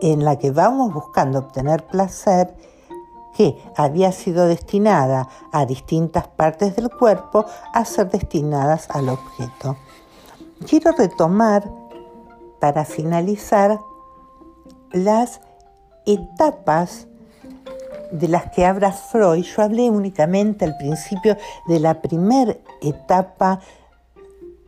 en 0.01 0.23
la 0.23 0.37
que 0.37 0.51
vamos 0.51 0.93
buscando 0.93 1.39
obtener 1.39 1.85
placer, 1.87 2.55
que 3.35 3.61
había 3.77 4.11
sido 4.11 4.47
destinada 4.47 5.27
a 5.51 5.65
distintas 5.65 6.27
partes 6.27 6.75
del 6.75 6.89
cuerpo, 6.89 7.45
a 7.73 7.85
ser 7.85 8.09
destinadas 8.09 8.89
al 8.89 9.09
objeto. 9.09 9.77
Quiero 10.67 10.91
retomar, 10.91 11.69
para 12.59 12.83
finalizar, 12.83 13.79
las 14.91 15.39
etapas 16.05 17.07
de 18.11 18.27
las 18.27 18.51
que 18.51 18.65
habla 18.65 18.91
Freud, 18.91 19.43
yo 19.43 19.61
hablé 19.61 19.89
únicamente 19.89 20.65
al 20.65 20.75
principio 20.77 21.37
de 21.67 21.79
la 21.79 22.01
primera 22.01 22.55
etapa 22.81 23.59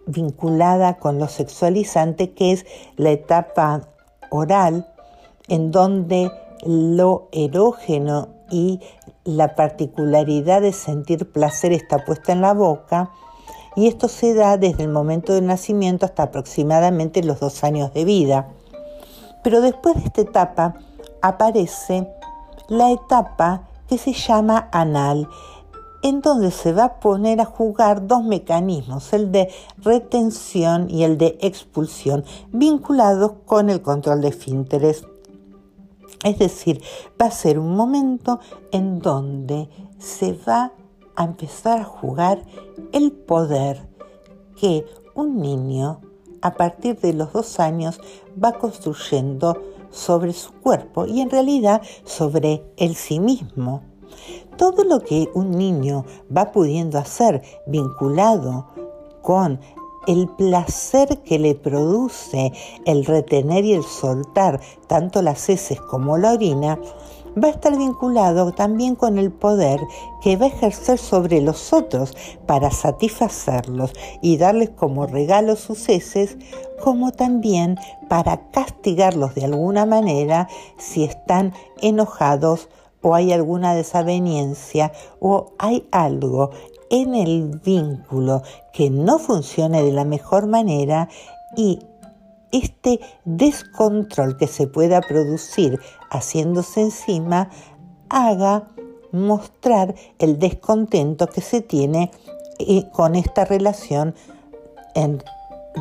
vinculada 0.05 0.97
con 0.97 1.19
lo 1.19 1.27
sexualizante, 1.27 2.33
que 2.33 2.53
es 2.53 2.65
la 2.97 3.11
etapa 3.11 3.81
oral, 4.29 4.87
en 5.47 5.71
donde 5.71 6.31
lo 6.63 7.29
erógeno 7.31 8.29
y 8.51 8.79
la 9.23 9.55
particularidad 9.55 10.61
de 10.61 10.73
sentir 10.73 11.31
placer 11.31 11.71
está 11.71 12.05
puesta 12.05 12.31
en 12.31 12.41
la 12.41 12.53
boca, 12.53 13.11
y 13.75 13.87
esto 13.87 14.07
se 14.07 14.33
da 14.33 14.57
desde 14.57 14.83
el 14.83 14.89
momento 14.89 15.33
del 15.33 15.47
nacimiento 15.47 16.05
hasta 16.05 16.23
aproximadamente 16.23 17.23
los 17.23 17.39
dos 17.39 17.63
años 17.63 17.93
de 17.93 18.05
vida. 18.05 18.49
Pero 19.43 19.61
después 19.61 19.95
de 19.95 20.01
esta 20.01 20.21
etapa 20.21 20.75
aparece 21.21 22.07
la 22.67 22.91
etapa 22.91 23.67
que 23.87 23.97
se 23.97 24.13
llama 24.13 24.69
anal, 24.71 25.27
en 26.03 26.21
donde 26.21 26.51
se 26.51 26.73
va 26.73 26.83
a 26.85 26.99
poner 26.99 27.39
a 27.41 27.45
jugar 27.45 28.07
dos 28.07 28.23
mecanismos, 28.23 29.13
el 29.13 29.31
de 29.31 29.49
retención 29.77 30.89
y 30.89 31.03
el 31.03 31.17
de 31.17 31.37
expulsión, 31.41 32.25
vinculados 32.51 33.33
con 33.45 33.69
el 33.69 33.81
control 33.81 34.21
de 34.21 34.29
esfínteres. 34.29 35.05
Es 36.23 36.37
decir, 36.37 36.81
va 37.19 37.27
a 37.27 37.31
ser 37.31 37.57
un 37.57 37.75
momento 37.75 38.39
en 38.71 38.99
donde 38.99 39.69
se 39.97 40.33
va 40.33 40.71
a 41.15 41.23
empezar 41.23 41.79
a 41.79 41.83
jugar 41.83 42.43
el 42.91 43.11
poder 43.11 43.87
que 44.55 44.85
un 45.15 45.41
niño 45.41 46.01
a 46.41 46.53
partir 46.53 46.99
de 46.99 47.13
los 47.13 47.33
dos 47.33 47.59
años 47.59 47.99
va 48.41 48.53
construyendo 48.53 49.61
sobre 49.89 50.33
su 50.33 50.53
cuerpo 50.53 51.05
y 51.05 51.21
en 51.21 51.29
realidad 51.29 51.81
sobre 52.05 52.63
el 52.77 52.95
sí 52.95 53.19
mismo. 53.19 53.81
Todo 54.57 54.83
lo 54.83 54.99
que 54.99 55.29
un 55.33 55.51
niño 55.51 56.05
va 56.35 56.51
pudiendo 56.51 56.97
hacer 56.99 57.41
vinculado 57.65 58.67
con 59.21 59.59
el 60.07 60.27
placer 60.27 61.19
que 61.23 61.39
le 61.39 61.55
produce 61.55 62.51
el 62.85 63.05
retener 63.05 63.65
y 63.65 63.73
el 63.73 63.83
soltar 63.83 64.59
tanto 64.87 65.21
las 65.21 65.47
heces 65.49 65.79
como 65.79 66.17
la 66.17 66.33
orina, 66.33 66.79
va 67.41 67.47
a 67.47 67.51
estar 67.51 67.77
vinculado 67.77 68.51
también 68.51 68.95
con 68.95 69.17
el 69.17 69.31
poder 69.31 69.79
que 70.21 70.35
va 70.35 70.45
a 70.45 70.49
ejercer 70.49 70.97
sobre 70.97 71.41
los 71.41 71.71
otros 71.71 72.13
para 72.45 72.71
satisfacerlos 72.71 73.93
y 74.21 74.37
darles 74.37 74.69
como 74.71 75.07
regalo 75.07 75.55
sus 75.55 75.87
heces, 75.87 76.37
como 76.83 77.11
también 77.11 77.77
para 78.09 78.49
castigarlos 78.51 79.35
de 79.35 79.45
alguna 79.45 79.85
manera 79.85 80.49
si 80.77 81.03
están 81.03 81.53
enojados 81.81 82.67
o 83.01 83.15
hay 83.15 83.31
alguna 83.31 83.73
desaveniencia 83.73 84.91
o 85.19 85.53
hay 85.57 85.87
algo 85.91 86.51
en 86.91 87.15
el 87.15 87.59
vínculo 87.63 88.43
que 88.73 88.91
no 88.91 89.17
funcione 89.17 89.81
de 89.81 89.93
la 89.93 90.03
mejor 90.03 90.45
manera 90.45 91.09
y 91.55 91.79
este 92.51 92.99
descontrol 93.23 94.37
que 94.37 94.47
se 94.47 94.67
pueda 94.67 95.01
producir 95.01 95.79
haciéndose 96.09 96.81
encima 96.81 97.49
haga 98.09 98.67
mostrar 99.13 99.95
el 100.19 100.37
descontento 100.37 101.27
que 101.27 101.41
se 101.41 101.61
tiene 101.61 102.11
eh, 102.59 102.89
con 102.91 103.15
esta 103.15 103.45
relación 103.45 104.13
en 104.93 105.23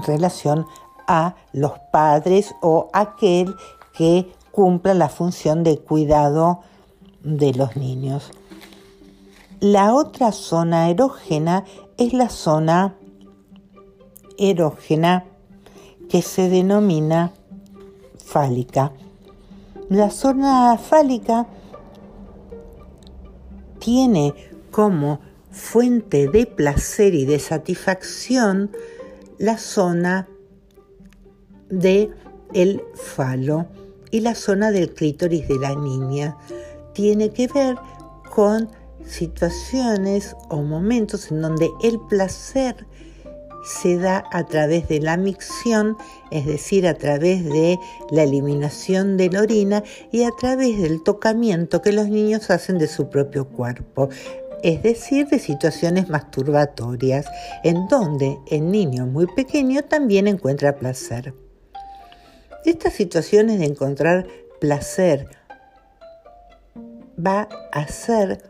relación 0.07 0.65
a 1.09 1.35
los 1.53 1.73
padres 1.91 2.55
o 2.63 2.89
aquel 2.93 3.55
que 3.97 4.33
cumpla 4.53 4.95
la 4.95 5.09
función 5.09 5.65
de 5.65 5.79
cuidado 5.79 6.61
de 7.23 7.53
los 7.53 7.77
niños. 7.77 8.31
La 9.61 9.95
otra 9.95 10.33
zona 10.33 10.89
erógena 10.89 11.67
es 11.99 12.15
la 12.15 12.31
zona 12.31 12.97
erógena 14.39 15.27
que 16.09 16.23
se 16.23 16.49
denomina 16.49 17.35
fálica. 18.25 18.93
La 19.91 20.09
zona 20.09 20.79
fálica 20.79 21.47
tiene 23.81 24.33
como 24.71 25.21
fuente 25.51 26.29
de 26.29 26.47
placer 26.47 27.15
y 27.15 27.27
de 27.27 27.39
satisfacción 27.39 28.71
la 29.37 29.59
zona 29.59 30.27
de 31.69 32.11
el 32.55 32.83
falo 32.95 33.67
y 34.11 34.21
la 34.21 34.35
zona 34.35 34.71
del 34.71 34.95
clítoris 34.95 35.47
de 35.49 35.59
la 35.59 35.75
niña. 35.75 36.39
Tiene 36.95 37.29
que 37.29 37.47
ver 37.47 37.77
con 38.35 38.71
situaciones 39.07 40.37
o 40.49 40.63
momentos 40.63 41.31
en 41.31 41.43
donde 41.43 41.71
el 41.83 42.01
placer 42.09 42.87
se 43.65 43.99
da 43.99 44.25
a 44.33 44.47
través 44.47 44.89
de 44.89 45.01
la 45.01 45.17
micción, 45.17 45.97
es 46.31 46.47
decir, 46.47 46.87
a 46.87 46.95
través 46.95 47.45
de 47.45 47.79
la 48.11 48.23
eliminación 48.23 49.17
de 49.17 49.31
la 49.31 49.43
orina 49.43 49.83
y 50.11 50.25
a 50.25 50.31
través 50.39 50.81
del 50.81 51.03
tocamiento 51.03 51.83
que 51.83 51.93
los 51.93 52.09
niños 52.09 52.51
hacen 52.51 52.79
de 52.79 52.89
su 52.89 53.11
propio 53.11 53.49
cuerpo, 53.49 54.09
es 54.63 54.83
decir, 54.83 55.29
de 55.29 55.39
situaciones 55.39 56.09
masturbatorias, 56.09 57.27
en 57.63 57.87
donde 57.89 58.39
el 58.51 58.71
niño 58.71 59.07
muy 59.07 59.27
pequeño 59.27 59.83
también 59.85 60.27
encuentra 60.27 60.77
placer. 60.77 61.35
Estas 62.65 62.95
situaciones 62.95 63.59
de 63.59 63.67
encontrar 63.67 64.27
placer 64.61 65.29
va 67.19 67.49
a 67.73 67.81
hacer 67.81 68.50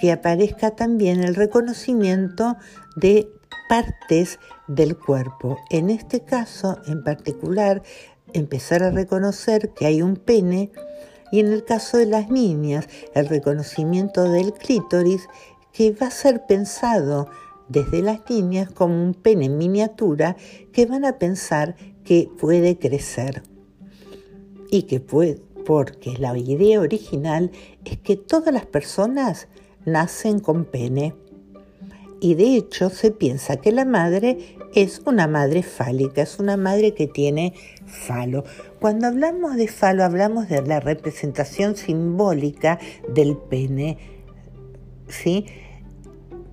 que 0.00 0.12
aparezca 0.12 0.72
también 0.72 1.22
el 1.22 1.34
reconocimiento 1.34 2.56
de 2.96 3.28
partes 3.68 4.38
del 4.68 4.96
cuerpo. 4.96 5.58
En 5.70 5.90
este 5.90 6.20
caso, 6.20 6.78
en 6.86 7.02
particular, 7.02 7.82
empezar 8.32 8.82
a 8.82 8.90
reconocer 8.90 9.70
que 9.70 9.86
hay 9.86 10.02
un 10.02 10.16
pene 10.16 10.70
y 11.32 11.40
en 11.40 11.52
el 11.52 11.64
caso 11.64 11.96
de 11.96 12.06
las 12.06 12.30
niñas, 12.30 12.88
el 13.14 13.28
reconocimiento 13.28 14.24
del 14.24 14.52
clítoris 14.52 15.28
que 15.72 15.90
va 15.90 16.06
a 16.06 16.10
ser 16.10 16.46
pensado 16.46 17.28
desde 17.68 18.00
las 18.02 18.20
niñas 18.30 18.70
como 18.70 19.02
un 19.02 19.14
pene 19.14 19.46
en 19.46 19.58
miniatura 19.58 20.36
que 20.72 20.86
van 20.86 21.04
a 21.04 21.18
pensar 21.18 21.76
que 22.04 22.28
puede 22.38 22.78
crecer 22.78 23.42
y 24.70 24.82
que 24.84 25.00
puede, 25.00 25.40
porque 25.64 26.16
la 26.18 26.36
idea 26.38 26.80
original 26.80 27.50
es 27.84 27.98
que 27.98 28.16
todas 28.16 28.54
las 28.54 28.66
personas 28.66 29.48
nacen 29.86 30.40
con 30.40 30.66
pene 30.66 31.14
y 32.20 32.34
de 32.34 32.56
hecho 32.56 32.90
se 32.90 33.10
piensa 33.10 33.56
que 33.56 33.72
la 33.72 33.84
madre 33.84 34.38
es 34.74 35.02
una 35.04 35.26
madre 35.26 35.62
fálica, 35.62 36.22
es 36.22 36.38
una 36.38 36.56
madre 36.56 36.94
que 36.94 37.06
tiene 37.06 37.54
falo. 37.86 38.44
Cuando 38.80 39.06
hablamos 39.06 39.56
de 39.56 39.68
falo 39.68 40.04
hablamos 40.04 40.48
de 40.48 40.62
la 40.62 40.80
representación 40.80 41.76
simbólica 41.76 42.78
del 43.08 43.36
pene. 43.36 43.98
¿Sí? 45.08 45.46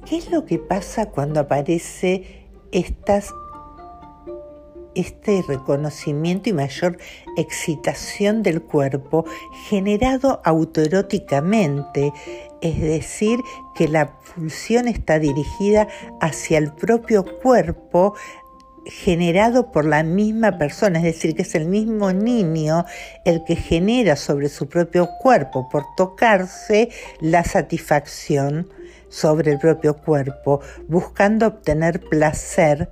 ¿Qué 0.05 0.17
es 0.17 0.31
lo 0.31 0.45
que 0.45 0.59
pasa 0.59 1.09
cuando 1.09 1.39
aparece 1.39 2.45
estas 2.71 3.33
este 4.95 5.43
reconocimiento 5.47 6.49
y 6.49 6.53
mayor 6.53 6.97
excitación 7.35 8.43
del 8.43 8.61
cuerpo 8.61 9.25
generado 9.67 10.39
autoeróticamente, 10.43 12.13
es 12.63 12.81
decir, 12.81 13.41
que 13.75 13.89
la 13.89 14.19
pulsión 14.19 14.87
está 14.87 15.19
dirigida 15.19 15.89
hacia 16.21 16.57
el 16.57 16.71
propio 16.71 17.25
cuerpo 17.41 18.15
generado 18.85 19.71
por 19.71 19.85
la 19.85 20.03
misma 20.03 20.57
persona, 20.57 20.99
es 20.99 21.03
decir, 21.03 21.35
que 21.35 21.41
es 21.41 21.55
el 21.55 21.67
mismo 21.67 22.11
niño 22.13 22.85
el 23.25 23.43
que 23.43 23.55
genera 23.57 24.15
sobre 24.15 24.47
su 24.47 24.67
propio 24.67 25.09
cuerpo 25.21 25.69
por 25.69 25.83
tocarse 25.95 26.89
la 27.19 27.43
satisfacción 27.43 28.69
sobre 29.09 29.51
el 29.51 29.59
propio 29.59 29.97
cuerpo, 29.97 30.61
buscando 30.87 31.47
obtener 31.47 31.99
placer 31.99 32.89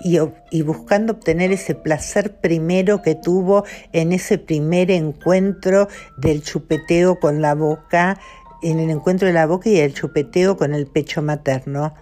y, 0.00 0.62
buscando 0.62 1.12
obtener 1.12 1.52
ese 1.52 1.74
placer 1.74 2.36
primero 2.36 3.02
que 3.02 3.14
tuvo 3.14 3.64
en 3.92 4.12
ese 4.12 4.38
primer 4.38 4.90
encuentro 4.90 5.88
del 6.16 6.42
chupeteo 6.42 7.20
con 7.20 7.40
la 7.40 7.54
boca, 7.54 8.18
en 8.62 8.78
el 8.78 8.90
encuentro 8.90 9.26
de 9.26 9.34
la 9.34 9.46
boca 9.46 9.68
y 9.68 9.78
el 9.78 9.94
chupeteo 9.94 10.56
con 10.56 10.74
el 10.74 10.86
pecho 10.86 11.22
materno. 11.22 11.94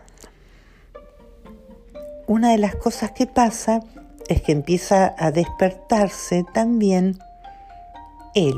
Una 2.27 2.53
de 2.53 2.59
las 2.59 2.77
cosas 2.77 3.13
que 3.13 3.27
pasa 3.27 3.81
es 4.29 4.43
que 4.43 4.53
empieza 4.53 5.15
a 5.19 5.33
despertarse 5.33 6.45
también 6.55 7.19
el 8.35 8.55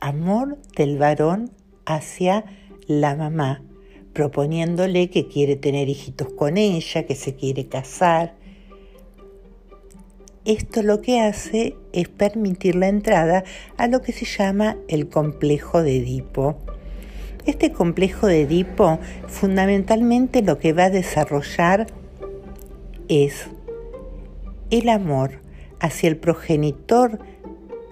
amor 0.00 0.56
del 0.76 0.98
varón 0.98 1.50
hacia 1.84 2.44
la 2.86 3.14
mamá 3.14 3.62
proponiéndole 4.16 5.10
que 5.10 5.28
quiere 5.28 5.56
tener 5.56 5.90
hijitos 5.90 6.30
con 6.30 6.56
ella, 6.56 7.04
que 7.04 7.14
se 7.14 7.36
quiere 7.36 7.68
casar. 7.68 8.34
Esto 10.46 10.84
lo 10.84 11.02
que 11.02 11.20
hace 11.20 11.76
es 11.92 12.08
permitir 12.08 12.76
la 12.76 12.86
entrada 12.86 13.42
a 13.76 13.88
lo 13.88 14.00
que 14.00 14.12
se 14.12 14.24
llama 14.24 14.76
el 14.86 15.08
complejo 15.08 15.82
de 15.82 15.96
Edipo. 15.96 16.56
Este 17.46 17.72
complejo 17.72 18.28
de 18.28 18.42
Edipo 18.42 19.00
fundamentalmente 19.26 20.42
lo 20.42 20.60
que 20.60 20.72
va 20.72 20.84
a 20.84 20.90
desarrollar 20.90 21.88
es 23.08 23.48
el 24.70 24.88
amor 24.88 25.40
hacia 25.80 26.08
el 26.08 26.16
progenitor 26.16 27.18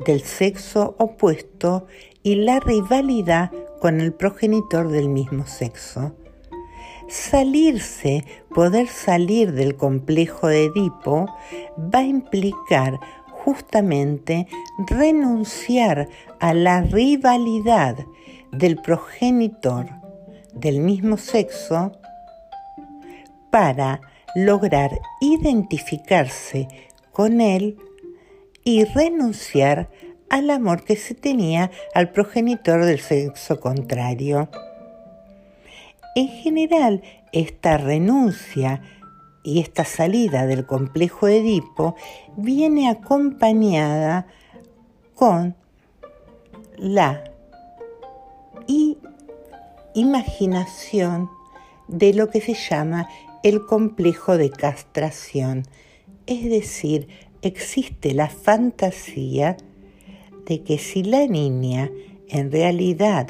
del 0.07 0.23
sexo 0.23 0.95
opuesto 0.99 1.89
y 2.23 2.37
la 2.37 2.61
rivalidad 2.61 3.51
con 3.81 4.01
el 4.01 4.13
progenitor 4.13 4.91
del 4.91 5.09
mismo 5.09 5.45
sexo. 5.45 6.15
Salirse, 7.09 8.25
poder 8.55 8.89
salir 8.89 9.53
del 9.53 9.77
complejo 9.77 10.49
de 10.49 10.65
Edipo, 10.65 11.27
va 11.79 12.01
a 12.01 12.05
implicar 12.05 12.99
justamente 13.45 14.47
renunciar 14.89 16.09
a 16.41 16.55
la 16.55 16.81
rivalidad 16.83 17.97
del 18.53 18.77
progenitor 18.77 19.87
del 20.55 20.81
mismo 20.81 21.17
sexo 21.17 21.93
para 23.51 24.01
lograr 24.35 24.91
identificarse 25.21 26.69
con 27.13 27.41
él 27.41 27.77
y 28.65 28.85
renunciar 28.85 29.91
al 30.31 30.51
amor 30.51 30.85
que 30.85 30.97
se 30.97 31.15
tenía 31.15 31.71
al 31.95 32.11
progenitor 32.11 32.85
del 32.85 33.01
sexo 33.01 33.61
contrario. 33.61 34.49
En 36.15 36.29
general, 36.29 37.03
esta 37.33 37.77
renuncia 37.77 38.83
y 39.43 39.61
esta 39.61 39.85
salida 39.85 40.47
del 40.47 40.65
complejo 40.65 41.29
Edipo 41.29 41.97
viene 42.37 42.89
acompañada 42.89 44.27
con 45.15 45.57
la 46.79 47.25
imaginación 49.95 51.31
de 51.89 52.15
lo 52.15 52.31
que 52.31 52.41
se 52.41 52.55
llama 52.55 53.09
el 53.43 53.65
complejo 53.65 54.37
de 54.37 54.51
castración. 54.51 55.65
Es 56.27 56.45
decir, 56.45 57.09
existe 57.43 58.15
la 58.15 58.29
fantasía 58.29 59.57
de 60.47 60.63
que 60.63 60.79
si 60.79 61.03
la 61.03 61.27
niña 61.27 61.91
en 62.29 62.51
realidad 62.51 63.29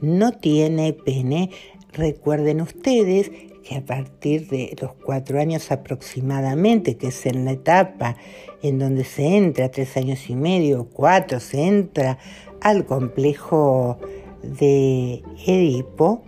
no 0.00 0.32
tiene 0.32 0.92
pene, 0.92 1.50
recuerden 1.92 2.60
ustedes 2.60 3.30
que 3.62 3.76
a 3.76 3.84
partir 3.84 4.48
de 4.48 4.76
los 4.80 4.92
cuatro 4.94 5.40
años 5.40 5.70
aproximadamente, 5.70 6.96
que 6.96 7.08
es 7.08 7.26
en 7.26 7.44
la 7.44 7.52
etapa 7.52 8.16
en 8.62 8.78
donde 8.78 9.04
se 9.04 9.36
entra, 9.36 9.70
tres 9.70 9.96
años 9.96 10.28
y 10.28 10.34
medio, 10.34 10.88
cuatro, 10.92 11.40
se 11.40 11.62
entra 11.66 12.18
al 12.60 12.84
complejo 12.84 13.98
de 14.42 15.22
Edipo, 15.46 16.22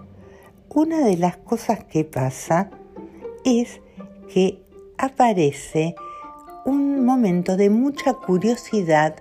una 0.68 1.04
de 1.04 1.16
las 1.16 1.36
cosas 1.36 1.84
que 1.84 2.04
pasa 2.04 2.70
es 3.44 3.80
que 4.32 4.60
aparece 4.98 5.94
un 6.64 7.04
momento 7.04 7.56
de 7.56 7.70
mucha 7.70 8.14
curiosidad 8.14 9.16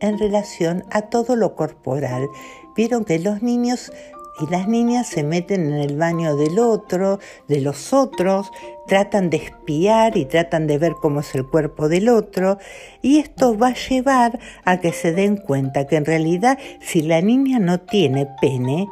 en 0.00 0.18
relación 0.18 0.84
a 0.90 1.02
todo 1.02 1.36
lo 1.36 1.54
corporal. 1.54 2.28
Vieron 2.74 3.04
que 3.04 3.18
los 3.18 3.42
niños 3.42 3.92
y 4.40 4.46
las 4.50 4.68
niñas 4.68 5.06
se 5.06 5.22
meten 5.22 5.72
en 5.72 5.80
el 5.80 5.96
baño 5.96 6.36
del 6.36 6.58
otro, 6.58 7.18
de 7.48 7.60
los 7.60 7.92
otros, 7.92 8.50
tratan 8.86 9.30
de 9.30 9.36
espiar 9.36 10.16
y 10.16 10.24
tratan 10.24 10.66
de 10.66 10.78
ver 10.78 10.92
cómo 11.00 11.20
es 11.20 11.34
el 11.34 11.46
cuerpo 11.46 11.88
del 11.88 12.08
otro, 12.08 12.58
y 13.02 13.18
esto 13.18 13.56
va 13.56 13.68
a 13.68 13.74
llevar 13.74 14.38
a 14.64 14.80
que 14.80 14.92
se 14.92 15.12
den 15.12 15.36
cuenta 15.36 15.86
que 15.86 15.96
en 15.96 16.04
realidad 16.04 16.58
si 16.80 17.02
la 17.02 17.20
niña 17.20 17.58
no 17.58 17.80
tiene 17.80 18.28
pene, 18.40 18.88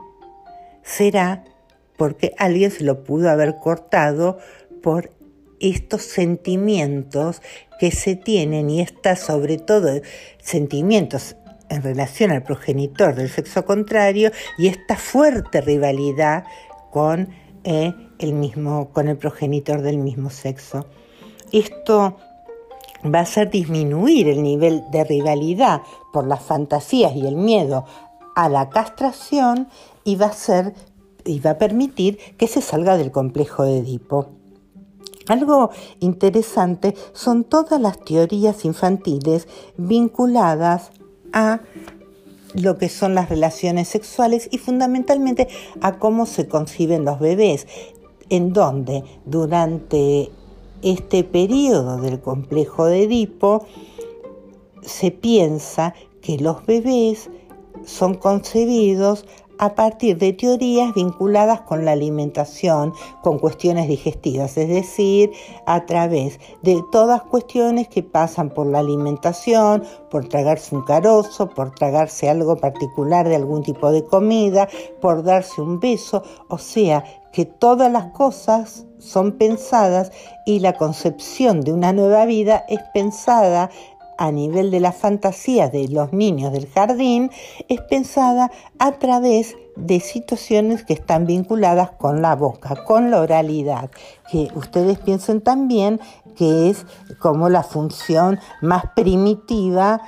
será 0.82 1.44
porque 1.96 2.34
alguien 2.38 2.70
se 2.70 2.84
lo 2.84 3.02
pudo 3.04 3.30
haber 3.30 3.58
cortado 3.58 4.38
por 4.82 5.10
estos 5.60 6.02
sentimientos 6.02 7.42
que 7.80 7.90
se 7.90 8.16
tienen 8.16 8.70
y 8.70 8.80
está 8.80 9.16
sobre 9.16 9.58
todo 9.58 10.00
sentimientos 10.40 11.36
en 11.68 11.82
relación 11.82 12.30
al 12.30 12.42
progenitor 12.42 13.14
del 13.14 13.28
sexo 13.28 13.64
contrario 13.64 14.30
y 14.56 14.68
esta 14.68 14.96
fuerte 14.96 15.60
rivalidad 15.60 16.44
con, 16.90 17.28
eh, 17.64 17.94
el, 18.18 18.32
mismo, 18.32 18.90
con 18.90 19.08
el 19.08 19.16
progenitor 19.16 19.82
del 19.82 19.98
mismo 19.98 20.30
sexo. 20.30 20.86
Esto 21.52 22.16
va 23.04 23.20
a 23.20 23.22
hacer 23.22 23.50
disminuir 23.50 24.28
el 24.28 24.42
nivel 24.42 24.82
de 24.90 25.04
rivalidad 25.04 25.82
por 26.12 26.26
las 26.26 26.42
fantasías 26.42 27.14
y 27.14 27.26
el 27.26 27.36
miedo 27.36 27.84
a 28.34 28.48
la 28.48 28.70
castración 28.70 29.68
y 30.04 30.16
va 30.16 30.26
a 30.26 30.32
ser 30.32 30.74
y 31.24 31.40
va 31.40 31.50
a 31.50 31.58
permitir 31.58 32.18
que 32.38 32.48
se 32.48 32.62
salga 32.62 32.96
del 32.96 33.12
complejo 33.12 33.64
de 33.64 33.78
Edipo. 33.78 34.28
Algo 35.28 35.70
interesante 36.00 36.94
son 37.12 37.44
todas 37.44 37.78
las 37.80 38.02
teorías 38.02 38.64
infantiles 38.64 39.46
vinculadas 39.76 40.90
a 41.32 41.60
lo 42.54 42.78
que 42.78 42.88
son 42.88 43.14
las 43.14 43.28
relaciones 43.28 43.88
sexuales 43.88 44.48
y 44.50 44.58
fundamentalmente 44.58 45.48
a 45.80 45.98
cómo 45.98 46.26
se 46.26 46.48
conciben 46.48 47.04
los 47.04 47.20
bebés, 47.20 47.66
en 48.30 48.52
donde 48.52 49.04
durante 49.26 50.30
este 50.82 51.24
periodo 51.24 52.00
del 52.00 52.20
complejo 52.20 52.86
de 52.86 53.04
Edipo 53.04 53.66
se 54.82 55.10
piensa 55.10 55.94
que 56.22 56.38
los 56.38 56.64
bebés 56.66 57.30
son 57.84 58.14
concebidos 58.14 59.26
a 59.58 59.74
partir 59.74 60.18
de 60.18 60.32
teorías 60.32 60.94
vinculadas 60.94 61.60
con 61.62 61.84
la 61.84 61.92
alimentación, 61.92 62.92
con 63.22 63.38
cuestiones 63.38 63.88
digestivas, 63.88 64.56
es 64.56 64.68
decir, 64.68 65.32
a 65.66 65.86
través 65.86 66.38
de 66.62 66.82
todas 66.92 67.22
cuestiones 67.22 67.88
que 67.88 68.02
pasan 68.02 68.50
por 68.50 68.66
la 68.66 68.78
alimentación, 68.78 69.84
por 70.10 70.28
tragarse 70.28 70.74
un 70.74 70.82
carozo, 70.82 71.48
por 71.48 71.74
tragarse 71.74 72.28
algo 72.28 72.56
particular 72.56 73.28
de 73.28 73.36
algún 73.36 73.62
tipo 73.62 73.90
de 73.90 74.04
comida, 74.04 74.68
por 75.00 75.22
darse 75.22 75.60
un 75.60 75.80
beso, 75.80 76.22
o 76.48 76.58
sea, 76.58 77.04
que 77.32 77.44
todas 77.44 77.92
las 77.92 78.06
cosas 78.12 78.86
son 78.98 79.32
pensadas 79.32 80.10
y 80.46 80.60
la 80.60 80.72
concepción 80.74 81.60
de 81.60 81.72
una 81.72 81.92
nueva 81.92 82.24
vida 82.24 82.64
es 82.68 82.80
pensada 82.94 83.70
a 84.18 84.32
nivel 84.32 84.70
de 84.70 84.80
la 84.80 84.92
fantasía 84.92 85.68
de 85.68 85.88
los 85.88 86.12
niños 86.12 86.52
del 86.52 86.68
jardín 86.68 87.30
es 87.68 87.80
pensada 87.82 88.50
a 88.78 88.92
través 88.92 89.56
de 89.76 90.00
situaciones 90.00 90.84
que 90.84 90.92
están 90.92 91.24
vinculadas 91.24 91.92
con 91.92 92.20
la 92.20 92.34
boca, 92.34 92.84
con 92.84 93.10
la 93.10 93.20
oralidad, 93.20 93.90
que 94.30 94.48
ustedes 94.54 94.98
piensen 94.98 95.40
también 95.40 96.00
que 96.36 96.68
es 96.68 96.84
como 97.20 97.48
la 97.48 97.62
función 97.62 98.38
más 98.60 98.84
primitiva 98.94 100.00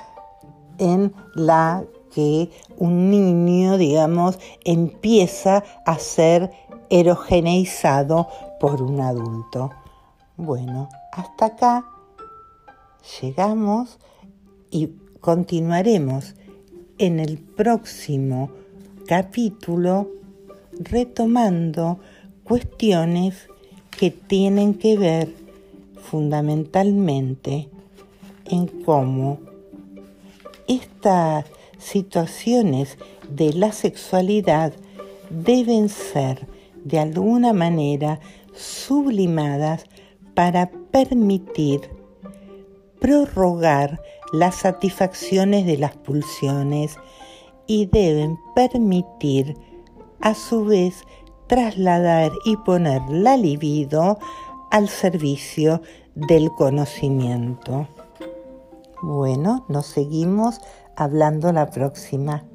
en 0.77 1.13
la 1.33 1.83
que 2.13 2.49
un 2.77 3.09
niño, 3.09 3.77
digamos, 3.77 4.37
empieza 4.65 5.63
a 5.85 5.97
ser 5.97 6.51
erogeneizado 6.89 8.27
por 8.59 8.81
un 8.81 8.99
adulto. 8.99 9.71
Bueno, 10.35 10.89
hasta 11.13 11.45
acá 11.45 11.85
llegamos 13.21 13.99
y 14.69 14.89
continuaremos 15.19 16.35
en 16.97 17.19
el 17.19 17.37
próximo 17.39 18.51
capítulo 19.07 20.09
retomando 20.73 21.99
cuestiones 22.43 23.47
que 23.89 24.11
tienen 24.11 24.75
que 24.75 24.97
ver 24.97 25.33
fundamentalmente 26.01 27.69
en 28.45 28.67
cómo 28.67 29.39
estas 30.67 31.45
situaciones 31.77 32.97
de 33.29 33.53
la 33.53 33.71
sexualidad 33.71 34.73
deben 35.29 35.89
ser 35.89 36.47
de 36.83 36.99
alguna 36.99 37.53
manera 37.53 38.19
sublimadas 38.53 39.85
para 40.33 40.69
permitir 40.69 42.00
prorrogar 43.01 43.99
las 44.31 44.55
satisfacciones 44.55 45.65
de 45.65 45.77
las 45.77 45.97
pulsiones 45.97 46.95
y 47.67 47.87
deben 47.87 48.39
permitir 48.55 49.57
a 50.21 50.33
su 50.35 50.63
vez 50.63 51.03
trasladar 51.47 52.31
y 52.45 52.55
poner 52.57 53.01
la 53.09 53.35
libido 53.35 54.19
al 54.69 54.87
servicio 54.87 55.81
del 56.15 56.51
conocimiento. 56.51 57.87
Bueno, 59.01 59.65
nos 59.67 59.87
seguimos 59.87 60.61
hablando 60.95 61.51
la 61.51 61.69
próxima. 61.71 62.45